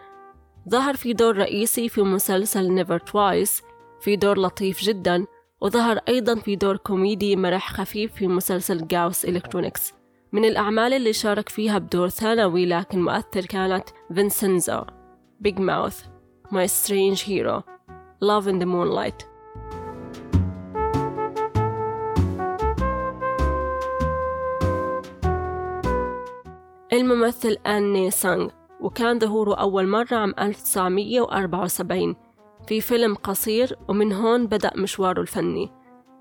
ظهر 0.70 0.94
في 0.94 1.14
دور 1.14 1.38
رئيسي 1.38 1.90
في 1.90 2.02
مسلسل 2.02 2.72
Never 2.74 3.00
Twice 3.00 3.64
في 4.02 4.16
دور 4.16 4.40
لطيف 4.40 4.82
جدا 4.82 5.26
وظهر 5.62 6.00
أيضا 6.08 6.36
في 6.36 6.56
دور 6.56 6.78
كوميدي 6.78 7.36
مرح 7.36 7.74
خفيف 7.74 8.14
في 8.14 8.28
مسلسل 8.28 8.88
Gaus 8.88 9.26
Electronics 9.26 9.94
من 10.32 10.46
الأعمال 10.46 10.94
اللي 10.94 11.14
شارك 11.14 11.50
فيها 11.50 11.78
بدور 11.78 12.10
ثانوي 12.10 12.66
لكن 12.66 13.02
مؤثر 13.02 13.46
كانت 13.46 13.90
فينسنزو 14.14 14.84
بيج 15.40 15.60
ماوث 15.60 16.04
My 16.52 16.68
Strange 16.68 17.22
Hero 17.24 17.64
Love 18.22 18.48
in 18.48 18.60
the 18.60 18.66
Moonlight. 18.66 19.37
الممثل 26.98 27.58
أني 27.68 28.12
سانغ 28.12 28.50
وكان 28.82 29.20
ظهوره 29.20 29.56
أول 29.56 29.88
مرة 29.88 30.16
عام 30.16 30.34
1974 30.40 32.16
في 32.68 32.82
فيلم 32.82 33.16
قصير 33.16 33.78
ومن 33.88 34.14
هون 34.14 34.48
بدأ 34.48 34.72
مشواره 34.76 35.22
الفني. 35.22 35.72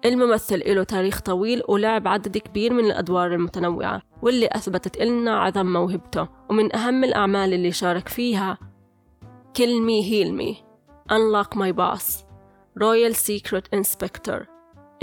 الممثل 0.04 0.74
له 0.74 0.82
تاريخ 0.82 1.20
طويل 1.20 1.62
ولعب 1.68 2.08
عدد 2.08 2.38
كبير 2.38 2.72
من 2.72 2.84
الأدوار 2.84 3.34
المتنوعة 3.34 4.02
واللي 4.22 4.48
أثبتت 4.52 5.02
لنا 5.02 5.38
عظم 5.40 5.66
موهبته 5.66 6.28
ومن 6.50 6.76
أهم 6.76 7.04
الأعمال 7.04 7.52
اللي 7.52 7.72
شارك 7.72 8.08
فيها 8.08 8.58
Kill 9.58 9.80
Me 9.88 10.02
Heal 10.10 10.32
Me 10.40 10.56
Unlock 11.12 11.56
My 11.56 11.72
Boss 11.72 12.24
Royal 12.80 13.14
Secret 13.14 13.68
Inspector 13.72 14.46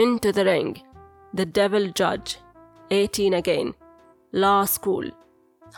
Into 0.01 0.31
the 0.31 0.45
Ring 0.45 0.77
The 1.37 1.45
Devil 1.45 1.91
Judge 2.01 2.37
18 2.91 3.33
Again 3.33 3.73
Law 4.33 4.65
School. 4.65 5.22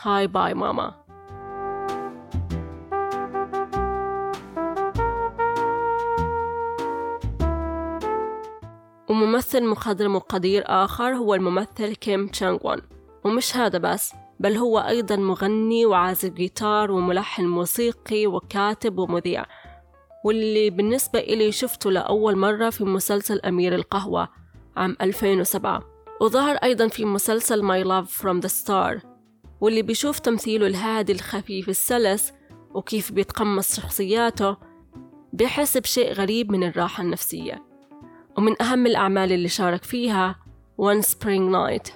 Hi 0.04 0.26
Bye 0.26 0.54
Mama. 0.54 0.94
وممثل 9.08 9.66
مخضرم 9.66 10.16
وقدير 10.16 10.62
آخر 10.66 11.14
هو 11.14 11.34
الممثل 11.34 11.94
كيم 11.94 12.26
تشانغ 12.26 12.58
وان 12.62 12.80
ومش 13.24 13.56
هذا 13.56 13.78
بس 13.78 14.12
بل 14.40 14.56
هو 14.56 14.78
أيضا 14.78 15.16
مغني 15.16 15.86
وعازف 15.86 16.32
جيتار 16.32 16.92
وملحن 16.92 17.44
موسيقي 17.46 18.26
وكاتب 18.26 18.98
ومذيع. 18.98 19.44
واللي 20.24 20.70
بالنسبة 20.70 21.18
إلي 21.18 21.52
شفته 21.52 21.90
لأول 21.90 22.36
مرة 22.36 22.70
في 22.70 22.84
مسلسل 22.84 23.40
أمير 23.40 23.74
القهوة 23.74 24.28
عام 24.76 24.96
2007 25.00 25.82
وظهر 26.20 26.56
أيضا 26.56 26.88
في 26.88 27.04
مسلسل 27.04 27.62
My 27.62 27.86
Love 27.86 28.10
From 28.22 28.40
The 28.46 28.50
Star. 28.50 29.15
واللي 29.60 29.82
بيشوف 29.82 30.18
تمثيله 30.18 30.66
الهادي 30.66 31.12
الخفيف 31.12 31.68
السلس 31.68 32.32
وكيف 32.74 33.12
بيتقمص 33.12 33.76
شخصياته 33.76 34.56
بيحس 35.32 35.76
بشيء 35.76 36.12
غريب 36.12 36.52
من 36.52 36.64
الراحة 36.64 37.02
النفسية. 37.02 37.62
ومن 38.38 38.62
أهم 38.62 38.86
الأعمال 38.86 39.32
اللي 39.32 39.48
شارك 39.48 39.84
فيها 39.84 40.36
One 40.78 41.02
Spring 41.02 41.50
Night. 41.50 41.92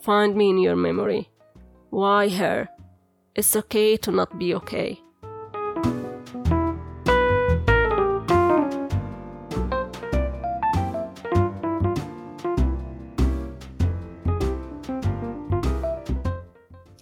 Find 0.00 0.34
Me 0.34 0.50
in 0.50 0.58
Your 0.58 0.76
Memory. 0.76 1.28
Why 1.90 2.28
Her? 2.28 2.68
It's 3.38 3.56
Okay 3.56 3.96
to 3.96 4.10
Not 4.10 4.38
Be 4.38 4.54
Okay. 4.54 5.07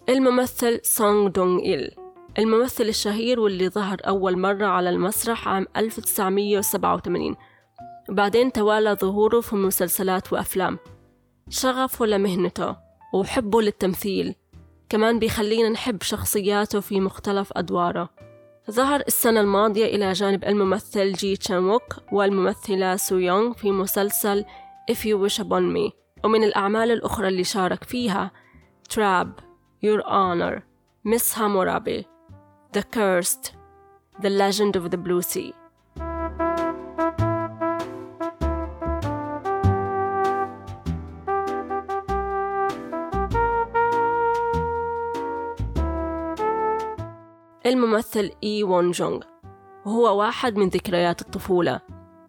الممثل 0.09 0.81
سونغ 0.83 1.29
دونغ 1.29 1.63
إيل 1.63 1.91
الممثل 2.39 2.85
الشهير 2.85 3.41
واللي 3.41 3.69
ظهر 3.69 3.97
أول 4.07 4.39
مرة 4.39 4.67
على 4.67 4.91
المسرح 4.91 5.49
عام 5.49 5.67
1987 5.77 7.37
وبعدين 8.09 8.53
توالى 8.53 8.95
ظهوره 8.95 9.41
في 9.41 9.57
مسلسلات 9.57 10.33
وأفلام. 10.33 10.79
شغفه 11.49 12.07
لمهنته 12.07 12.77
وحبه 13.15 13.63
للتمثيل. 13.63 14.35
كمان 14.89 15.19
بيخلينا 15.19 15.69
نحب 15.69 16.03
شخصياته 16.03 16.81
في 16.81 17.01
مختلف 17.01 17.53
أدواره. 17.53 18.11
ظهر 18.71 19.03
السنة 19.09 19.41
الماضية 19.41 19.87
إلى 19.87 20.13
جانب 20.13 20.45
الممثل 20.45 21.13
جي 21.13 21.37
تشانوك 21.37 21.97
والممثلة 22.13 22.97
سو 22.97 23.19
يونغ 23.19 23.53
في 23.53 23.71
مسلسل 23.71 24.45
If 24.93 24.97
You 24.97 25.29
Wish 25.29 25.39
Upon 25.39 25.75
Me. 25.77 25.93
ومن 26.25 26.45
الأعمال 26.45 26.91
الأخرى 26.91 27.29
اللي 27.29 27.45
شارك 27.45 27.85
فيها 27.85 28.31
تراب. 28.91 29.46
Your 29.83 30.03
Honor 30.07 30.65
Miss 31.05 31.35
Hammurabi 31.35 32.07
The 32.73 32.83
Cursed 32.83 33.53
The 34.23 34.31
Legend 34.31 34.75
of 34.77 34.91
the 34.91 34.97
Blue 34.97 35.21
Sea. 35.21 35.53
الممثل 47.67 48.31
إي 48.45 48.65
وون 48.65 48.91
جونغ 48.91 49.23
وهو 49.87 50.19
واحد 50.19 50.57
من 50.57 50.69
ذكريات 50.69 51.21
الطفولة 51.21 51.81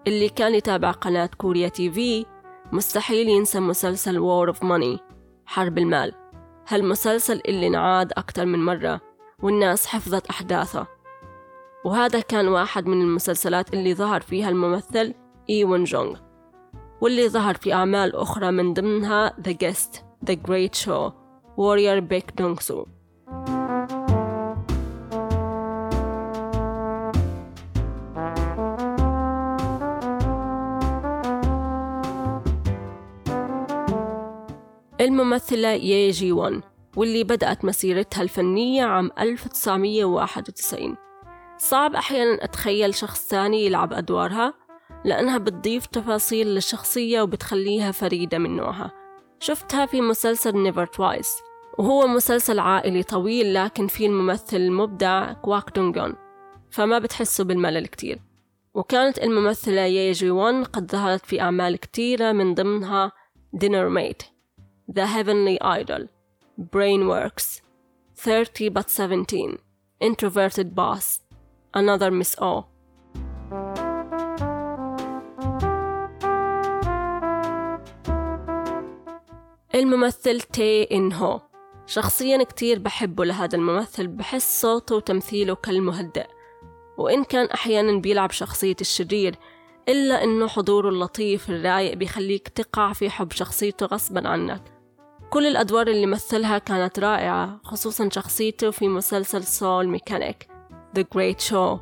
اللي 0.08 0.30
كان 0.30 0.56
يتابع 0.56 0.92
قناة 0.92 1.30
كوريا 1.38 1.68
تي 1.68 1.92
في. 1.92 2.26
مستحيل 2.72 3.28
ينسى 3.28 3.60
مسلسل 3.60 4.20
War 4.20 4.48
of 4.48 4.64
Money 4.64 5.00
حرب 5.46 5.78
المال. 5.78 6.27
هالمسلسل 6.68 7.42
اللي 7.48 7.68
انعاد 7.68 8.12
أكتر 8.18 8.46
من 8.46 8.66
مرة 8.66 9.02
والناس 9.44 9.86
حفظت 9.86 10.28
أحداثه. 10.28 10.88
وهذا 11.86 12.20
كان 12.20 12.48
واحد 12.48 12.88
من 12.88 13.02
المسلسلات 13.02 13.74
اللي 13.74 13.94
ظهر 13.94 14.22
فيها 14.22 14.50
الممثل 14.50 15.14
إي 15.50 15.64
ون 15.64 15.84
جونغ 15.84 16.20
واللي 17.02 17.30
ظهر 17.30 17.56
في 17.56 17.74
أعمال 17.74 18.16
أخرى 18.16 18.52
من 18.52 18.74
ضمنها 18.74 19.30
The 19.30 19.54
Guest, 19.54 19.98
The 20.30 20.36
Great 20.36 20.76
Show, 20.76 21.14
Warrior 21.58 22.02
Baek 22.02 22.36
Dong 22.42 22.60
Soo. 22.60 22.97
الممثلة 35.08 35.70
يي 35.70 36.12
جي 36.12 36.32
وون 36.32 36.62
واللي 36.96 37.24
بدأت 37.24 37.66
مسيرتها 37.66 38.22
الفنية 38.22 38.84
عام 38.84 39.12
1991 39.20 40.96
صعب 41.58 41.96
أحيانا 41.96 42.44
أتخيل 42.44 42.96
شخص 42.96 43.28
ثاني 43.28 43.66
يلعب 43.66 43.94
أدوارها 43.94 44.54
لأنها 45.06 45.38
بتضيف 45.38 45.86
تفاصيل 45.86 46.48
للشخصية 46.48 47.22
وبتخليها 47.22 47.92
فريدة 47.92 48.38
من 48.38 48.56
نوعها. 48.56 48.92
شفتها 49.40 49.86
في 49.86 50.02
مسلسل 50.02 50.58
Never 50.58 50.86
Twice 50.86 51.38
وهو 51.78 52.08
مسلسل 52.08 52.60
عائلي 52.60 53.04
طويل 53.04 53.54
لكن 53.54 53.88
فيه 53.88 54.08
الممثل 54.08 54.58
المبدع 54.58 55.34
كواك 55.34 55.76
دونغون 55.76 56.16
فما 56.72 57.00
بتحسوا 57.00 57.46
بالملل 57.46 57.88
كتير. 57.88 58.20
وكانت 58.74 59.18
الممثلة 59.18 59.82
يي 59.82 60.12
جي 60.12 60.32
وون 60.32 60.64
قد 60.64 60.92
ظهرت 60.92 61.26
في 61.26 61.42
أعمال 61.42 61.76
كتيرة 61.76 62.32
من 62.32 62.54
ضمنها 62.54 63.12
دينر 63.54 63.90
ميت 63.90 64.24
The 64.90 65.06
Heavenly 65.06 65.58
Idol, 65.62 66.08
Brainworks, 66.58 67.62
30 68.16 68.70
but 68.70 68.90
17, 68.90 69.60
Introverted 70.00 70.74
Boss, 70.74 71.20
Another 71.74 72.10
Miss 72.10 72.36
O. 72.42 72.64
الممثل 79.76 80.42
تي 80.42 80.84
إن 80.84 81.14
هو. 81.14 81.42
شخصيا 81.86 82.44
كتير 82.44 82.80
بحبه 82.80 83.26
لهذا 83.26 83.56
الممثل 83.56 84.08
بحس 84.08 84.62
صوته 84.62 84.96
وتمثيله 84.96 85.56
كالمهدئ. 85.56 86.28
وإن 86.98 87.24
كان 87.24 87.46
أحيانا 87.46 88.00
بيلعب 88.00 88.32
شخصية 88.32 88.76
الشرير 88.82 89.36
إلا 89.90 90.24
إنه 90.24 90.48
حضوره 90.48 90.90
اللطيف 90.90 91.50
الرايق 91.50 91.94
بيخليك 91.94 92.48
تقع 92.48 92.94
في 92.94 93.10
حب 93.10 93.32
شخصيته 93.32 93.86
غصبا 93.86 94.28
عنك. 94.28 94.77
كل 95.30 95.46
الأدوار 95.46 95.88
اللي 95.88 96.06
مثلها 96.06 96.58
كانت 96.58 97.00
رائعة 97.00 97.60
خصوصا 97.64 98.10
شخصيته 98.10 98.72
في 98.72 98.88
مسلسل 98.88 99.44
سول 99.44 99.88
ميكانيك 99.88 100.48
The 101.00 101.02
Great 101.02 101.48
Show 101.50 101.80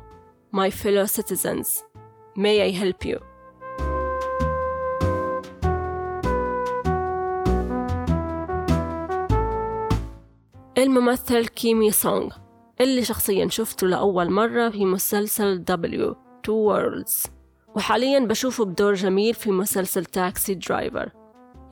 My 0.56 0.70
Fellow 0.70 1.06
Citizens. 1.06 1.68
May 2.36 2.60
I 2.60 2.72
Help 2.82 3.08
You? 3.08 3.18
الممثل 10.78 11.46
كيمي 11.46 11.90
سونغ 11.90 12.36
اللي 12.80 13.04
شخصيا 13.04 13.48
شفته 13.48 13.86
لأول 13.86 14.30
مرة 14.30 14.68
في 14.68 14.84
مسلسل 14.84 15.64
W 15.70 16.14
Two 16.46 16.70
Worlds. 16.70 17.30
وحاليا 17.76 18.18
بشوفه 18.18 18.64
بدور 18.64 18.94
جميل 18.94 19.34
في 19.34 19.50
مسلسل 19.50 20.04
تاكسي 20.04 20.54
درايفر 20.54 21.10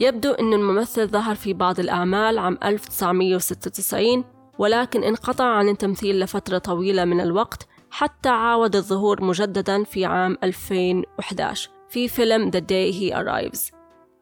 يبدو 0.00 0.33
أن 0.33 0.52
الممثل 0.52 1.09
ظهر 1.09 1.35
في 1.35 1.52
بعض 1.52 1.80
الأعمال 1.80 2.38
عام 2.38 2.59
1996 2.64 4.24
ولكن 4.59 5.04
انقطع 5.04 5.44
عن 5.44 5.68
التمثيل 5.68 6.20
لفترة 6.20 6.59
طويلة 6.59 7.04
من 7.04 7.20
الوقت 7.20 7.66
حتى 7.90 8.28
عاود 8.28 8.76
الظهور 8.76 9.24
مجددا 9.24 9.85
في 9.85 10.04
عام 10.04 10.38
2011 10.42 11.70
في 11.88 12.09
فيلم 12.09 12.50
The 12.50 12.61
Day 12.61 12.94
He 12.94 13.16
Arrives 13.16 13.74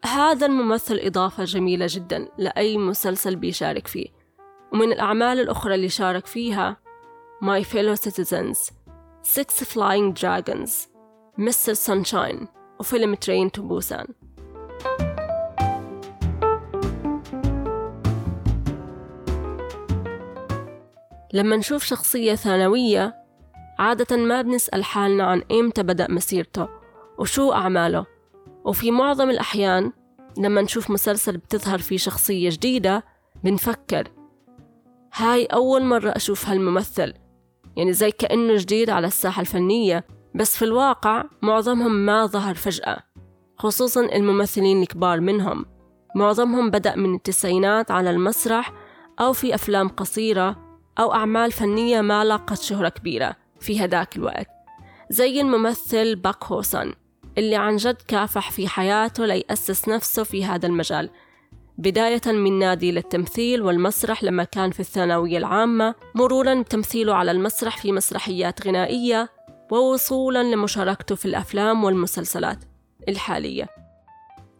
هذا 0.04 0.46
الممثل 0.46 1.00
إضافة 1.02 1.44
جميلة 1.44 1.86
جدا 1.88 2.28
لأي 2.38 2.78
مسلسل 2.78 3.36
بيشارك 3.36 3.86
فيه 3.86 4.06
ومن 4.72 4.92
الأعمال 4.92 5.40
الأخرى 5.40 5.74
اللي 5.74 5.88
شارك 5.88 6.26
فيها 6.26 6.76
My 7.44 7.64
Fellow 7.64 7.96
Citizens 8.08 8.70
Six 9.24 9.64
Flying 9.64 10.12
Dragons 10.20 10.70
Mr. 11.38 11.74
Sunshine 11.88 12.46
وفيلم 12.80 13.14
Train 13.14 13.50
to 13.58 13.62
Busan 13.62 14.21
لما 21.32 21.56
نشوف 21.56 21.84
شخصية 21.84 22.34
ثانوية 22.34 23.14
عادة 23.78 24.16
ما 24.16 24.42
بنسأل 24.42 24.84
حالنا 24.84 25.24
عن 25.24 25.42
إمتى 25.52 25.82
بدأ 25.82 26.10
مسيرته 26.10 26.68
وشو 27.18 27.52
أعماله. 27.52 28.06
وفي 28.64 28.90
معظم 28.90 29.30
الأحيان 29.30 29.92
لما 30.38 30.62
نشوف 30.62 30.90
مسلسل 30.90 31.36
بتظهر 31.36 31.78
فيه 31.78 31.96
شخصية 31.96 32.50
جديدة 32.50 33.04
بنفكر 33.44 34.08
هاي 35.14 35.46
أول 35.46 35.84
مرة 35.84 36.10
أشوف 36.10 36.48
هالممثل. 36.48 37.14
يعني 37.76 37.92
زي 37.92 38.10
كأنه 38.10 38.56
جديد 38.56 38.90
على 38.90 39.06
الساحة 39.06 39.40
الفنية 39.40 40.04
بس 40.34 40.56
في 40.56 40.64
الواقع 40.64 41.24
معظمهم 41.42 41.92
ما 41.92 42.26
ظهر 42.26 42.54
فجأة 42.54 42.98
خصوصا 43.56 44.00
الممثلين 44.00 44.82
الكبار 44.82 45.20
منهم. 45.20 45.64
معظمهم 46.16 46.70
بدأ 46.70 46.96
من 46.96 47.14
التسعينات 47.14 47.90
على 47.90 48.10
المسرح 48.10 48.72
أو 49.20 49.32
في 49.32 49.54
أفلام 49.54 49.88
قصيرة 49.88 50.61
أو 50.98 51.14
أعمال 51.14 51.52
فنية 51.52 52.00
ما 52.00 52.24
لاقت 52.24 52.60
شهرة 52.60 52.88
كبيرة 52.88 53.36
في 53.60 53.84
هداك 53.84 54.16
الوقت. 54.16 54.48
زي 55.10 55.40
الممثل 55.40 56.16
باك 56.16 56.44
هوسن 56.44 56.92
اللي 57.38 57.56
عن 57.56 57.76
جد 57.76 58.02
كافح 58.08 58.50
في 58.50 58.68
حياته 58.68 59.26
ليأسس 59.26 59.88
نفسه 59.88 60.22
في 60.22 60.44
هذا 60.44 60.66
المجال. 60.66 61.10
بداية 61.78 62.20
من 62.26 62.58
نادي 62.58 62.92
للتمثيل 62.92 63.62
والمسرح 63.62 64.24
لما 64.24 64.44
كان 64.44 64.70
في 64.70 64.80
الثانوية 64.80 65.38
العامة 65.38 65.94
مرورا 66.14 66.62
بتمثيله 66.62 67.14
على 67.14 67.30
المسرح 67.30 67.76
في 67.76 67.92
مسرحيات 67.92 68.66
غنائية 68.66 69.30
ووصولا 69.70 70.42
لمشاركته 70.42 71.14
في 71.14 71.24
الأفلام 71.24 71.84
والمسلسلات 71.84 72.58
الحالية. 73.08 73.68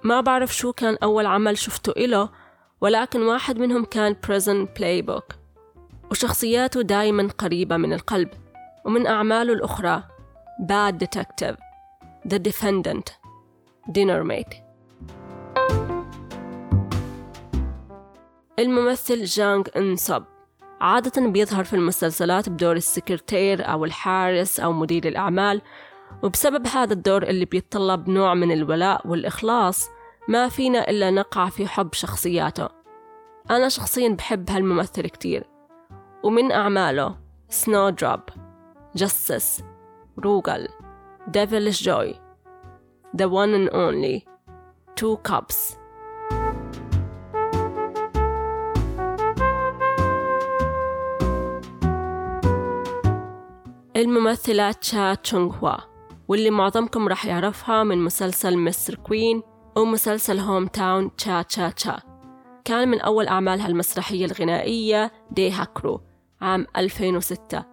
ما 0.05 0.21
بعرف 0.21 0.57
شو 0.57 0.73
كان 0.73 0.97
أول 1.03 1.27
عمل 1.27 1.59
شفته 1.59 1.93
إله 1.97 2.29
ولكن 2.81 3.23
واحد 3.23 3.59
منهم 3.59 3.85
كان 3.85 4.17
Prison 4.27 4.69
Playbook. 4.79 5.42
وشخصياته 6.13 6.83
دايما 6.83 7.29
قريبة 7.39 7.77
من 7.77 7.93
القلب. 7.93 8.29
ومن 8.85 9.07
أعماله 9.07 9.53
الأخرى 9.53 10.03
Bad 10.61 10.95
Detective 11.05 11.57
The 12.29 12.39
Defendant 12.39 13.13
Dinner 13.89 14.23
Mate 14.25 14.55
الممثل 18.59 19.25
جانغ 19.25 19.63
إن 19.77 19.97
عادة 20.81 21.27
بيظهر 21.27 21.65
في 21.65 21.77
المسلسلات 21.77 22.49
بدور 22.49 22.77
السكرتير 22.77 23.73
أو 23.73 23.85
الحارس 23.85 24.61
أو 24.61 24.73
مدير 24.73 25.09
الأعمال 25.09 25.63
وبسبب 26.23 26.67
هذا 26.67 26.93
الدور 26.93 27.23
اللي 27.23 27.45
بيتطلب 27.45 28.09
نوع 28.09 28.35
من 28.35 28.53
الولاء 28.53 29.09
والإخلاص 29.09 29.89
ما 30.29 30.49
فينا 30.49 30.91
إلا 30.91 31.11
نقع 31.11 31.49
في 31.49 31.67
حب 31.67 31.95
شخصياته. 31.95 32.69
أنا 33.51 33.69
شخصيا 33.69 34.09
بحب 34.09 34.51
هالممثل 34.51 35.03
كتير. 35.03 35.52
ومن 36.23 36.53
أعماله 36.53 37.17
Snowdrop 37.49 38.21
Justice 38.99 39.63
Rugal 40.19 40.69
Devilish 41.31 41.83
Joy 41.83 42.15
The 43.17 43.29
One 43.29 43.55
and 43.55 43.69
Only 43.73 44.27
Two 44.97 45.17
Cops. 45.29 45.77
الممثلة 53.97 54.73
تشا 54.73 55.15
تشونغ 55.15 55.57
هوا 55.57 55.77
واللي 56.29 56.51
معظمكم 56.51 57.09
راح 57.09 57.27
يعرفها 57.27 57.83
من 57.85 57.99
مسلسل 58.05 58.59
Mr. 58.59 58.95
Queen 58.95 59.43
ومسلسل 59.77 60.39
Hometown 60.39 61.17
Cha-Cha-Cha 61.17 62.01
كان 62.65 62.89
من 62.89 63.01
أول 63.01 63.27
أعمالها 63.29 63.67
المسرحية 63.69 64.25
الغنائية 64.25 65.13
دي 65.31 65.51
هاكرو 65.51 66.01
عام 66.43 66.67
2006 66.77 67.65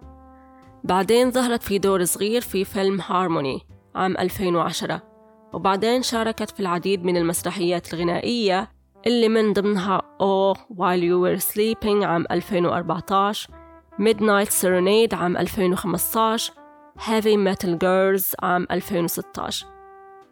بعدين 0.84 1.30
ظهرت 1.30 1.62
في 1.62 1.78
دور 1.78 2.04
صغير 2.04 2.40
في 2.40 2.64
فيلم 2.64 3.00
هارموني 3.00 3.60
عام 3.94 4.16
2010 4.16 5.02
وبعدين 5.52 6.02
شاركت 6.02 6.50
في 6.50 6.60
العديد 6.60 7.04
من 7.04 7.16
المسرحيات 7.16 7.94
الغنائية 7.94 8.70
اللي 9.06 9.28
من 9.28 9.52
ضمنها 9.52 9.98
Oh 10.22 10.58
While 10.58 11.02
You 11.02 11.24
Were 11.24 11.44
Sleeping 11.52 12.04
عام 12.04 12.24
2014 12.30 13.50
Midnight 14.00 14.48
Serenade 14.48 15.14
عام 15.14 15.36
2015 15.36 16.52
Heavy 16.98 17.36
Metal 17.48 17.70
Girls 17.70 18.34
عام 18.42 18.66
2016 18.70 19.66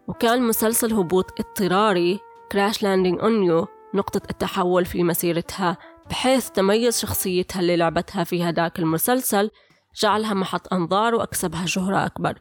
وكان 0.07 0.41
مسلسل 0.41 0.93
هبوط 0.93 1.39
اضطراري 1.39 2.19
Crash 2.53 2.77
Landing 2.77 3.21
on 3.21 3.49
You 3.49 3.67
نقطة 3.93 4.21
التحول 4.29 4.85
في 4.85 5.03
مسيرتها 5.03 5.77
بحيث 6.09 6.49
تميز 6.49 6.99
شخصيتها 6.99 7.59
اللي 7.59 7.75
لعبتها 7.75 8.23
في 8.23 8.43
هداك 8.43 8.79
المسلسل 8.79 9.51
جعلها 9.95 10.33
محط 10.33 10.73
أنظار 10.73 11.15
وأكسبها 11.15 11.65
شهرة 11.65 12.05
أكبر. 12.05 12.39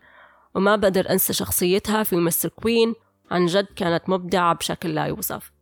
وما 0.54 0.76
بقدر 0.76 1.10
أنسى 1.10 1.32
شخصيتها 1.32 2.02
في 2.02 2.16
مستر 2.16 2.48
كوين 2.48 2.94
عن 3.30 3.46
جد 3.46 3.66
كانت 3.76 4.08
مبدعة 4.08 4.54
بشكل 4.54 4.94
لا 4.94 5.04
يوصف. 5.04 5.52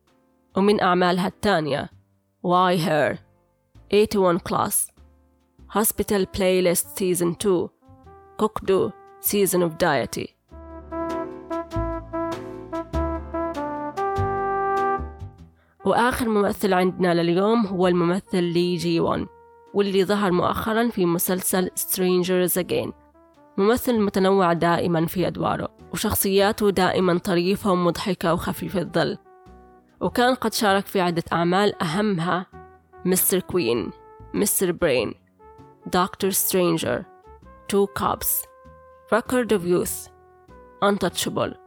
ومن 0.57 0.81
أعمالها 0.81 1.27
الثانية 1.27 1.90
Why 2.47 2.77
Her 2.79 3.19
81 3.90 4.38
Class 4.38 4.90
Hospital 5.69 6.27
Playlist 6.27 6.97
Season 6.97 7.35
2 7.37 7.69
Kokdu 8.38 8.92
Season 9.21 9.62
of 9.62 9.77
Deity 9.79 10.36
وآخر 15.87 16.29
ممثل 16.29 16.72
عندنا 16.72 17.14
لليوم 17.14 17.66
هو 17.66 17.87
الممثل 17.87 18.42
لي 18.42 18.77
جي 18.77 19.01
وان 19.01 19.27
واللي 19.75 20.05
ظهر 20.05 20.33
مؤخرا 20.33 20.88
في 20.88 21.07
مسلسل 21.07 21.70
Strangers 21.79 22.62
Again. 22.62 22.92
ممثل 23.59 24.01
متنوع 24.01 24.53
دائما 24.53 25.07
في 25.07 25.27
أدواره 25.27 25.68
وشخصياته 25.92 26.70
دائما 26.70 27.18
طريفة 27.18 27.72
ومضحكة 27.72 28.35
وخفيفة 28.35 28.81
الظل. 28.81 29.18
وكان 30.01 30.35
قد 30.35 30.53
شارك 30.53 30.87
في 30.87 31.01
عدة 31.01 31.25
أعمال 31.33 31.83
أهمها 31.83 32.46
Mr. 33.05 33.40
Queen 33.40 33.90
مستر 34.35 34.72
برين 34.72 35.14
دكتور 35.87 36.31
سترينجر 36.31 37.05
تو 37.68 37.87
كابس 37.87 38.42
Record 39.14 39.53
of 39.53 39.62
Youth 39.62 40.11
Untouchable. 40.85 41.65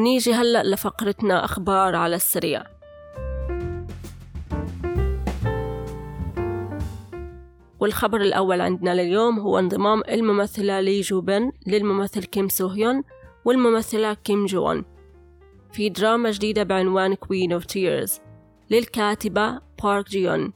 ونيجي 0.00 0.34
هلأ 0.34 0.62
لفقرتنا 0.62 1.44
أخبار 1.44 1.96
على 1.96 2.16
السريع. 2.16 2.62
والخبر 7.80 8.20
الأول 8.20 8.60
عندنا 8.60 8.94
لليوم 8.94 9.38
هو 9.38 9.58
انضمام 9.58 10.02
الممثلة 10.08 10.80
لي 10.80 11.00
جوبن 11.00 11.52
للممثل 11.66 12.24
كيم 12.24 12.48
سوهيون 12.48 13.02
والممثلة 13.44 14.14
كيم 14.14 14.46
جوون 14.46 14.84
في 15.72 15.88
دراما 15.88 16.30
جديدة 16.30 16.62
بعنوان 16.62 17.14
Queen 17.14 17.60
of 17.60 17.64
Tears 17.64 18.20
للكاتبة 18.70 19.60
بارك 19.82 20.08
جيون 20.08 20.52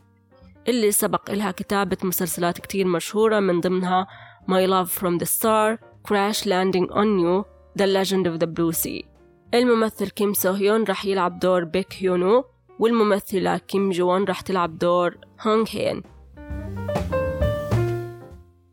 اللي 0.68 0.92
سبق 0.92 1.30
إلها 1.30 1.50
كتابة 1.50 1.96
مسلسلات 2.02 2.58
كتير 2.58 2.86
مشهورة 2.86 3.40
من 3.40 3.60
ضمنها 3.60 4.06
My 4.50 4.66
Love 4.66 4.90
from 5.00 5.18
the 5.18 5.26
Star 5.26 5.78
Crash 6.08 6.46
Landing 6.46 6.90
on 6.90 7.18
You 7.18 7.44
The 7.76 7.86
Legend 7.86 8.26
of 8.26 8.38
the 8.38 8.46
Blue 8.46 8.72
Sea 8.72 9.13
الممثل 9.54 10.10
كيم 10.10 10.32
سوهيون 10.32 10.84
رح 10.84 11.04
يلعب 11.04 11.38
دور 11.38 11.64
بيك 11.64 11.94
هيونو 11.98 12.44
والممثلة 12.78 13.58
كيم 13.58 13.90
جوون 13.90 14.24
رح 14.24 14.40
تلعب 14.40 14.78
دور 14.78 15.16
هونغ 15.40 15.64
هين 15.70 16.02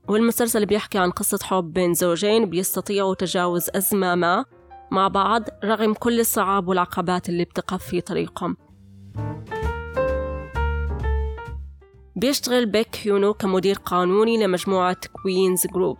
والمسلسل 0.08 0.66
بيحكي 0.66 0.98
عن 0.98 1.12
قصة 1.12 1.40
حب 1.44 1.74
بين 1.74 1.94
زوجين 1.94 2.46
بيستطيعوا 2.46 3.16
تجاوز 3.16 3.70
أزمة 3.76 4.16
ما 4.16 4.46
مع 4.92 5.08
بعض 5.08 5.44
رغم 5.64 5.94
كل 5.94 6.20
الصعاب 6.20 6.68
والعقبات 6.68 7.30
اللي 7.30 7.46
بتقف 7.46 7.84
في 7.84 8.02
طريقهم. 8.02 8.58
بيشتغل 12.16 12.66
بيك 12.66 12.96
هيونو 13.04 13.34
كمدير 13.34 13.76
قانوني 13.76 14.44
لمجموعة 14.44 14.98
Queens 15.24 15.68
Group. 15.68 15.98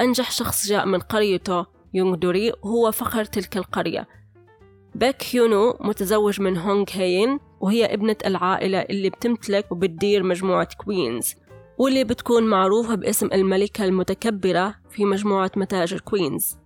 أنجح 0.00 0.30
شخص 0.30 0.66
جاء 0.66 0.86
من 0.86 0.98
قريته 0.98 1.66
يونغ 1.94 2.14
دوري 2.14 2.52
هو 2.64 2.92
فخر 2.92 3.24
تلك 3.24 3.56
القرية. 3.56 4.19
بيك 4.94 5.16
هيونو 5.32 5.76
متزوج 5.80 6.40
من 6.40 6.56
هونغ 6.56 6.84
هين 6.92 7.38
وهي 7.60 7.84
ابنة 7.84 8.16
العائلة 8.26 8.78
اللي 8.78 9.10
بتمتلك 9.10 9.72
وبتدير 9.72 10.22
مجموعة 10.22 10.68
Queens 10.84 11.34
واللي 11.78 12.04
بتكون 12.04 12.42
معروفة 12.42 12.94
باسم 12.94 13.28
الملكة 13.32 13.84
المتكبرة 13.84 14.74
في 14.90 15.04
مجموعة 15.04 15.50
متاجر 15.56 16.00
Queens. 16.00 16.56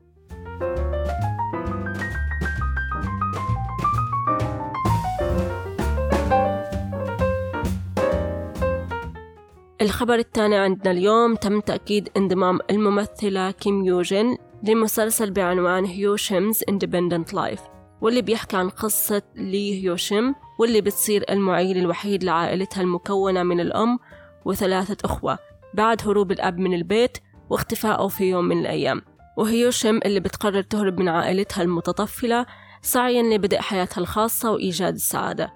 الخبر 9.82 10.14
الثاني 10.14 10.56
عندنا 10.56 10.90
اليوم 10.90 11.34
تم 11.34 11.60
تأكيد 11.60 12.08
انضمام 12.16 12.58
الممثلة 12.70 13.50
كيم 13.50 13.84
يوجين 13.84 14.37
لمسلسل 14.62 15.30
بعنوان 15.30 15.84
Hyo 15.85 16.11
Shim's 16.11 16.62
Independent 16.68 17.35
Life 17.35 17.73
واللي 18.00 18.22
بيحكي 18.22 18.57
عن 18.57 18.68
قصة 18.68 19.22
لي 19.37 19.83
هيوشيم 19.83 20.35
واللي 20.59 20.80
بتصير 20.80 21.24
المعيل 21.30 21.78
الوحيد 21.78 22.24
لعائلتها 22.24 22.80
المكونة 22.80 23.42
من 23.42 23.61
الأم 23.61 23.98
وثلاثة 24.44 24.96
أخوة 25.04 25.38
بعد 25.74 26.09
هروب 26.09 26.33
الأب 26.33 26.59
من 26.59 26.74
البيت 26.74 27.18
واختفائه 27.50 28.09
في 28.09 28.24
يوم 28.24 28.44
من 28.44 28.61
الأيام. 28.61 29.02
وهيوشيم 29.37 30.00
اللي 30.04 30.20
بتقرر 30.20 30.62
تهرب 30.62 31.00
من 31.00 31.09
عائلتها 31.09 31.62
المتطفلة 31.62 32.46
سعيا 32.83 33.22
لبدء 33.22 33.61
حياتها 33.61 34.00
الخاصة 34.00 34.50
وإيجاد 34.52 34.94
السعادة. 34.94 35.52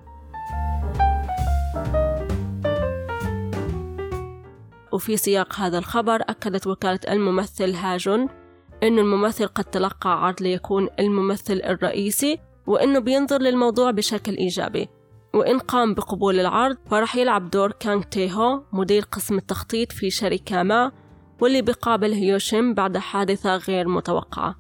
وفي 4.93 5.17
سياق 5.17 5.55
هذا 5.61 5.79
الخبر 5.79 6.15
أكدت 6.15 6.67
وكالة 6.67 7.01
الممثل 7.09 7.75
هاجون 7.75 8.29
أن 8.83 8.99
الممثل 8.99 9.47
قد 9.47 9.65
تلقى 9.65 10.25
عرض 10.25 10.43
ليكون 10.43 10.89
الممثل 10.99 11.61
الرئيسي 11.65 12.39
وأنه 12.67 12.99
بينظر 12.99 13.41
للموضوع 13.41 13.91
بشكل 13.91 14.37
إيجابي. 14.37 14.89
وإن 15.35 15.59
قام 15.59 15.95
بقبول 15.95 16.41
العرض 16.41 16.77
فرح 16.91 17.17
يلعب 17.17 17.51
دور 17.51 17.73
كانغ 17.73 18.03
تيهو 18.03 18.63
مدير 18.73 19.03
قسم 19.13 19.37
التخطيط 19.37 19.93
في 19.93 20.11
شركة 20.11 20.63
ما 20.63 20.93
واللي 21.41 21.63
بيقابل 21.63 22.13
هيوشيم 22.13 22.75
بعد 22.75 22.99
حادثة 22.99 23.57
غير 23.57 23.89
متوقعة. 23.89 24.55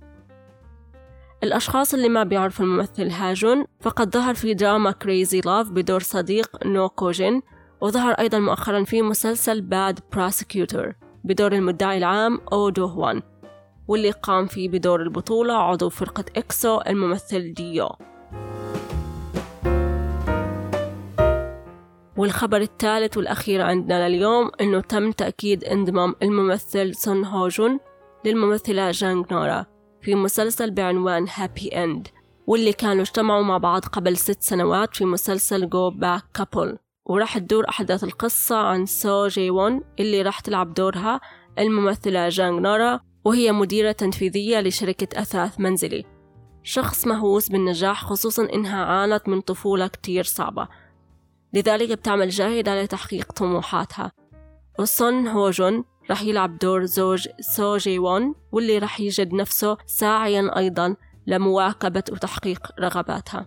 الأشخاص 1.42 1.94
اللي 1.94 2.08
ما 2.08 2.24
بيعرفوا 2.24 2.64
الممثل 2.64 3.10
هاجون 3.10 3.64
فقد 3.80 4.14
ظهر 4.14 4.34
في 4.34 4.54
دراما 4.54 4.90
Crazy 4.90 5.40
Love 5.40 5.70
بدور 5.70 6.00
صديق 6.00 6.66
نو 6.66 6.88
كوجين 6.88 7.42
وظهر 7.80 8.12
أيضا 8.12 8.38
مؤخرا 8.38 8.84
في 8.84 9.02
مسلسل 9.02 9.60
Bad 9.60 10.00
Prosecutor 10.12 10.94
بدور 11.24 11.52
المدعي 11.52 11.98
العام 11.98 12.40
أو 12.52 12.68
دو 12.68 12.86
هوان 12.86 13.22
واللي 13.88 14.10
قام 14.10 14.46
فيه 14.46 14.68
بدور 14.68 15.02
البطولة 15.02 15.54
عضو 15.54 15.88
فرقة 15.88 16.24
إكسو 16.36 16.80
الممثل 16.80 17.54
ديو. 17.54 17.88
والخبر 22.16 22.60
الثالث 22.60 23.16
والأخير 23.16 23.62
عندنا 23.62 24.08
لليوم 24.08 24.50
أنه 24.60 24.80
تم 24.80 25.12
تأكيد 25.12 25.64
انضمام 25.64 26.14
الممثل 26.22 26.94
سون 26.94 27.24
هوجون 27.24 27.78
للممثلة 28.24 28.90
جانغ 28.90 29.24
نارا 29.32 29.66
في 30.02 30.14
مسلسل 30.14 30.70
بعنوان 30.70 31.26
Happy 31.34 31.68
End 31.68 32.08
واللي 32.46 32.72
كانوا 32.72 33.02
اجتمعوا 33.02 33.42
مع 33.42 33.58
بعض 33.58 33.84
قبل 33.84 34.16
ست 34.16 34.42
سنوات 34.42 34.96
في 34.96 35.04
مسلسل 35.04 35.68
Go 35.68 35.90
Back 35.90 36.22
Couple 36.34 36.78
وراح 37.06 37.38
تدور 37.38 37.68
أحداث 37.68 38.04
القصة 38.04 38.56
عن 38.56 38.86
سو 38.86 39.26
جي 39.26 39.50
وون 39.50 39.80
اللي 40.00 40.22
راح 40.22 40.40
تلعب 40.40 40.74
دورها 40.74 41.20
الممثلة 41.58 42.28
جانغ 42.28 42.60
نارا 42.60 43.00
وهي 43.28 43.52
مديرة 43.52 43.92
تنفيذية 43.92 44.60
لشركة 44.60 45.20
أثاث 45.20 45.60
منزلي. 45.60 46.04
شخص 46.62 47.06
مهووس 47.06 47.48
بالنجاح 47.48 48.04
خصوصا 48.04 48.48
إنها 48.54 48.84
عانت 48.84 49.28
من 49.28 49.40
طفولة 49.40 49.86
كتير 49.86 50.24
صعبة. 50.24 50.68
لذلك 51.52 51.98
بتعمل 51.98 52.28
جاهدة 52.28 52.82
لتحقيق 52.82 53.32
طموحاتها. 53.32 54.12
وصن 54.78 55.26
هو 55.26 55.50
جون 55.50 55.84
رح 56.10 56.22
يلعب 56.22 56.58
دور 56.58 56.84
زوج 56.84 57.28
سو 57.40 57.76
جي 57.76 57.98
وون 57.98 58.34
واللي 58.52 58.78
رح 58.78 59.00
يجد 59.00 59.34
نفسه 59.34 59.76
ساعيا 59.86 60.58
أيضا 60.58 60.96
لمواكبة 61.26 62.04
وتحقيق 62.12 62.72
رغباتها. 62.80 63.46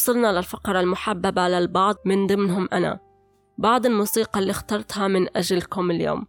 وصلنا 0.00 0.32
للفقرة 0.32 0.80
المحببة 0.80 1.48
للبعض 1.48 1.96
من 2.04 2.26
ضمنهم 2.26 2.68
أنا. 2.72 3.00
بعض 3.58 3.86
الموسيقى 3.86 4.40
اللي 4.40 4.50
اخترتها 4.50 5.08
من 5.08 5.36
أجلكم 5.36 5.90
اليوم. 5.90 6.26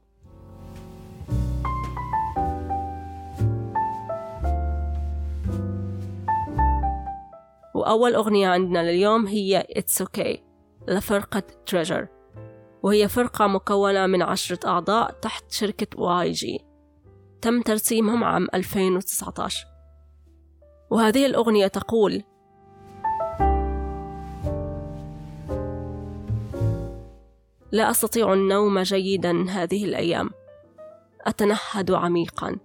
وأول 7.76 8.16
أغنية 8.16 8.48
عندنا 8.48 8.92
لليوم 8.92 9.28
هي 9.28 9.68
It's 9.78 10.06
Okay 10.06 10.40
لفرقة 10.88 11.44
Treasure. 11.72 12.08
وهي 12.84 13.08
فرقة 13.08 13.48
مكونة 13.48 14.08
من 14.08 14.22
عشرة 14.22 14.70
أعضاء 14.70 15.12
تحت 15.12 15.52
شركة 15.52 16.24
YG 16.24 16.62
تم 17.42 17.62
ترسيمهم 17.62 18.24
عام 18.24 18.48
2019 18.54 19.68
وهذه 20.90 21.26
الأغنية 21.26 21.68
تقول 21.68 22.24
لا 27.72 27.92
أستطيع 27.92 28.34
النوم 28.34 28.80
جيدا 28.80 29.50
هذه 29.50 29.86
الأيام. 29.86 30.30
أتنهد 31.22 31.92
عميقا 31.92 32.58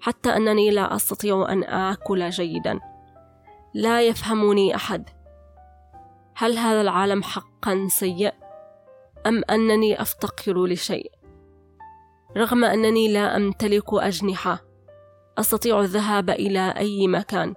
حتى 0.00 0.30
أنني 0.36 0.70
لا 0.70 0.96
أستطيع 0.96 1.52
أن 1.52 1.64
آكل 1.64 2.30
جيدا. 2.30 2.80
لا 3.74 4.02
يفهمني 4.02 4.74
أحد. 4.74 5.08
هل 6.36 6.58
هذا 6.58 6.80
العالم 6.80 7.22
حقا 7.22 7.86
سيء؟ 7.90 8.32
أم 9.26 9.42
أنني 9.50 10.02
أفتقر 10.02 10.66
لشيء؟ 10.66 11.12
رغم 12.36 12.64
أنني 12.64 13.12
لا 13.12 13.36
أمتلك 13.36 13.94
أجنحة 13.94 14.64
أستطيع 15.38 15.80
الذهاب 15.80 16.30
إلى 16.30 16.74
أي 16.76 17.06
مكان. 17.08 17.54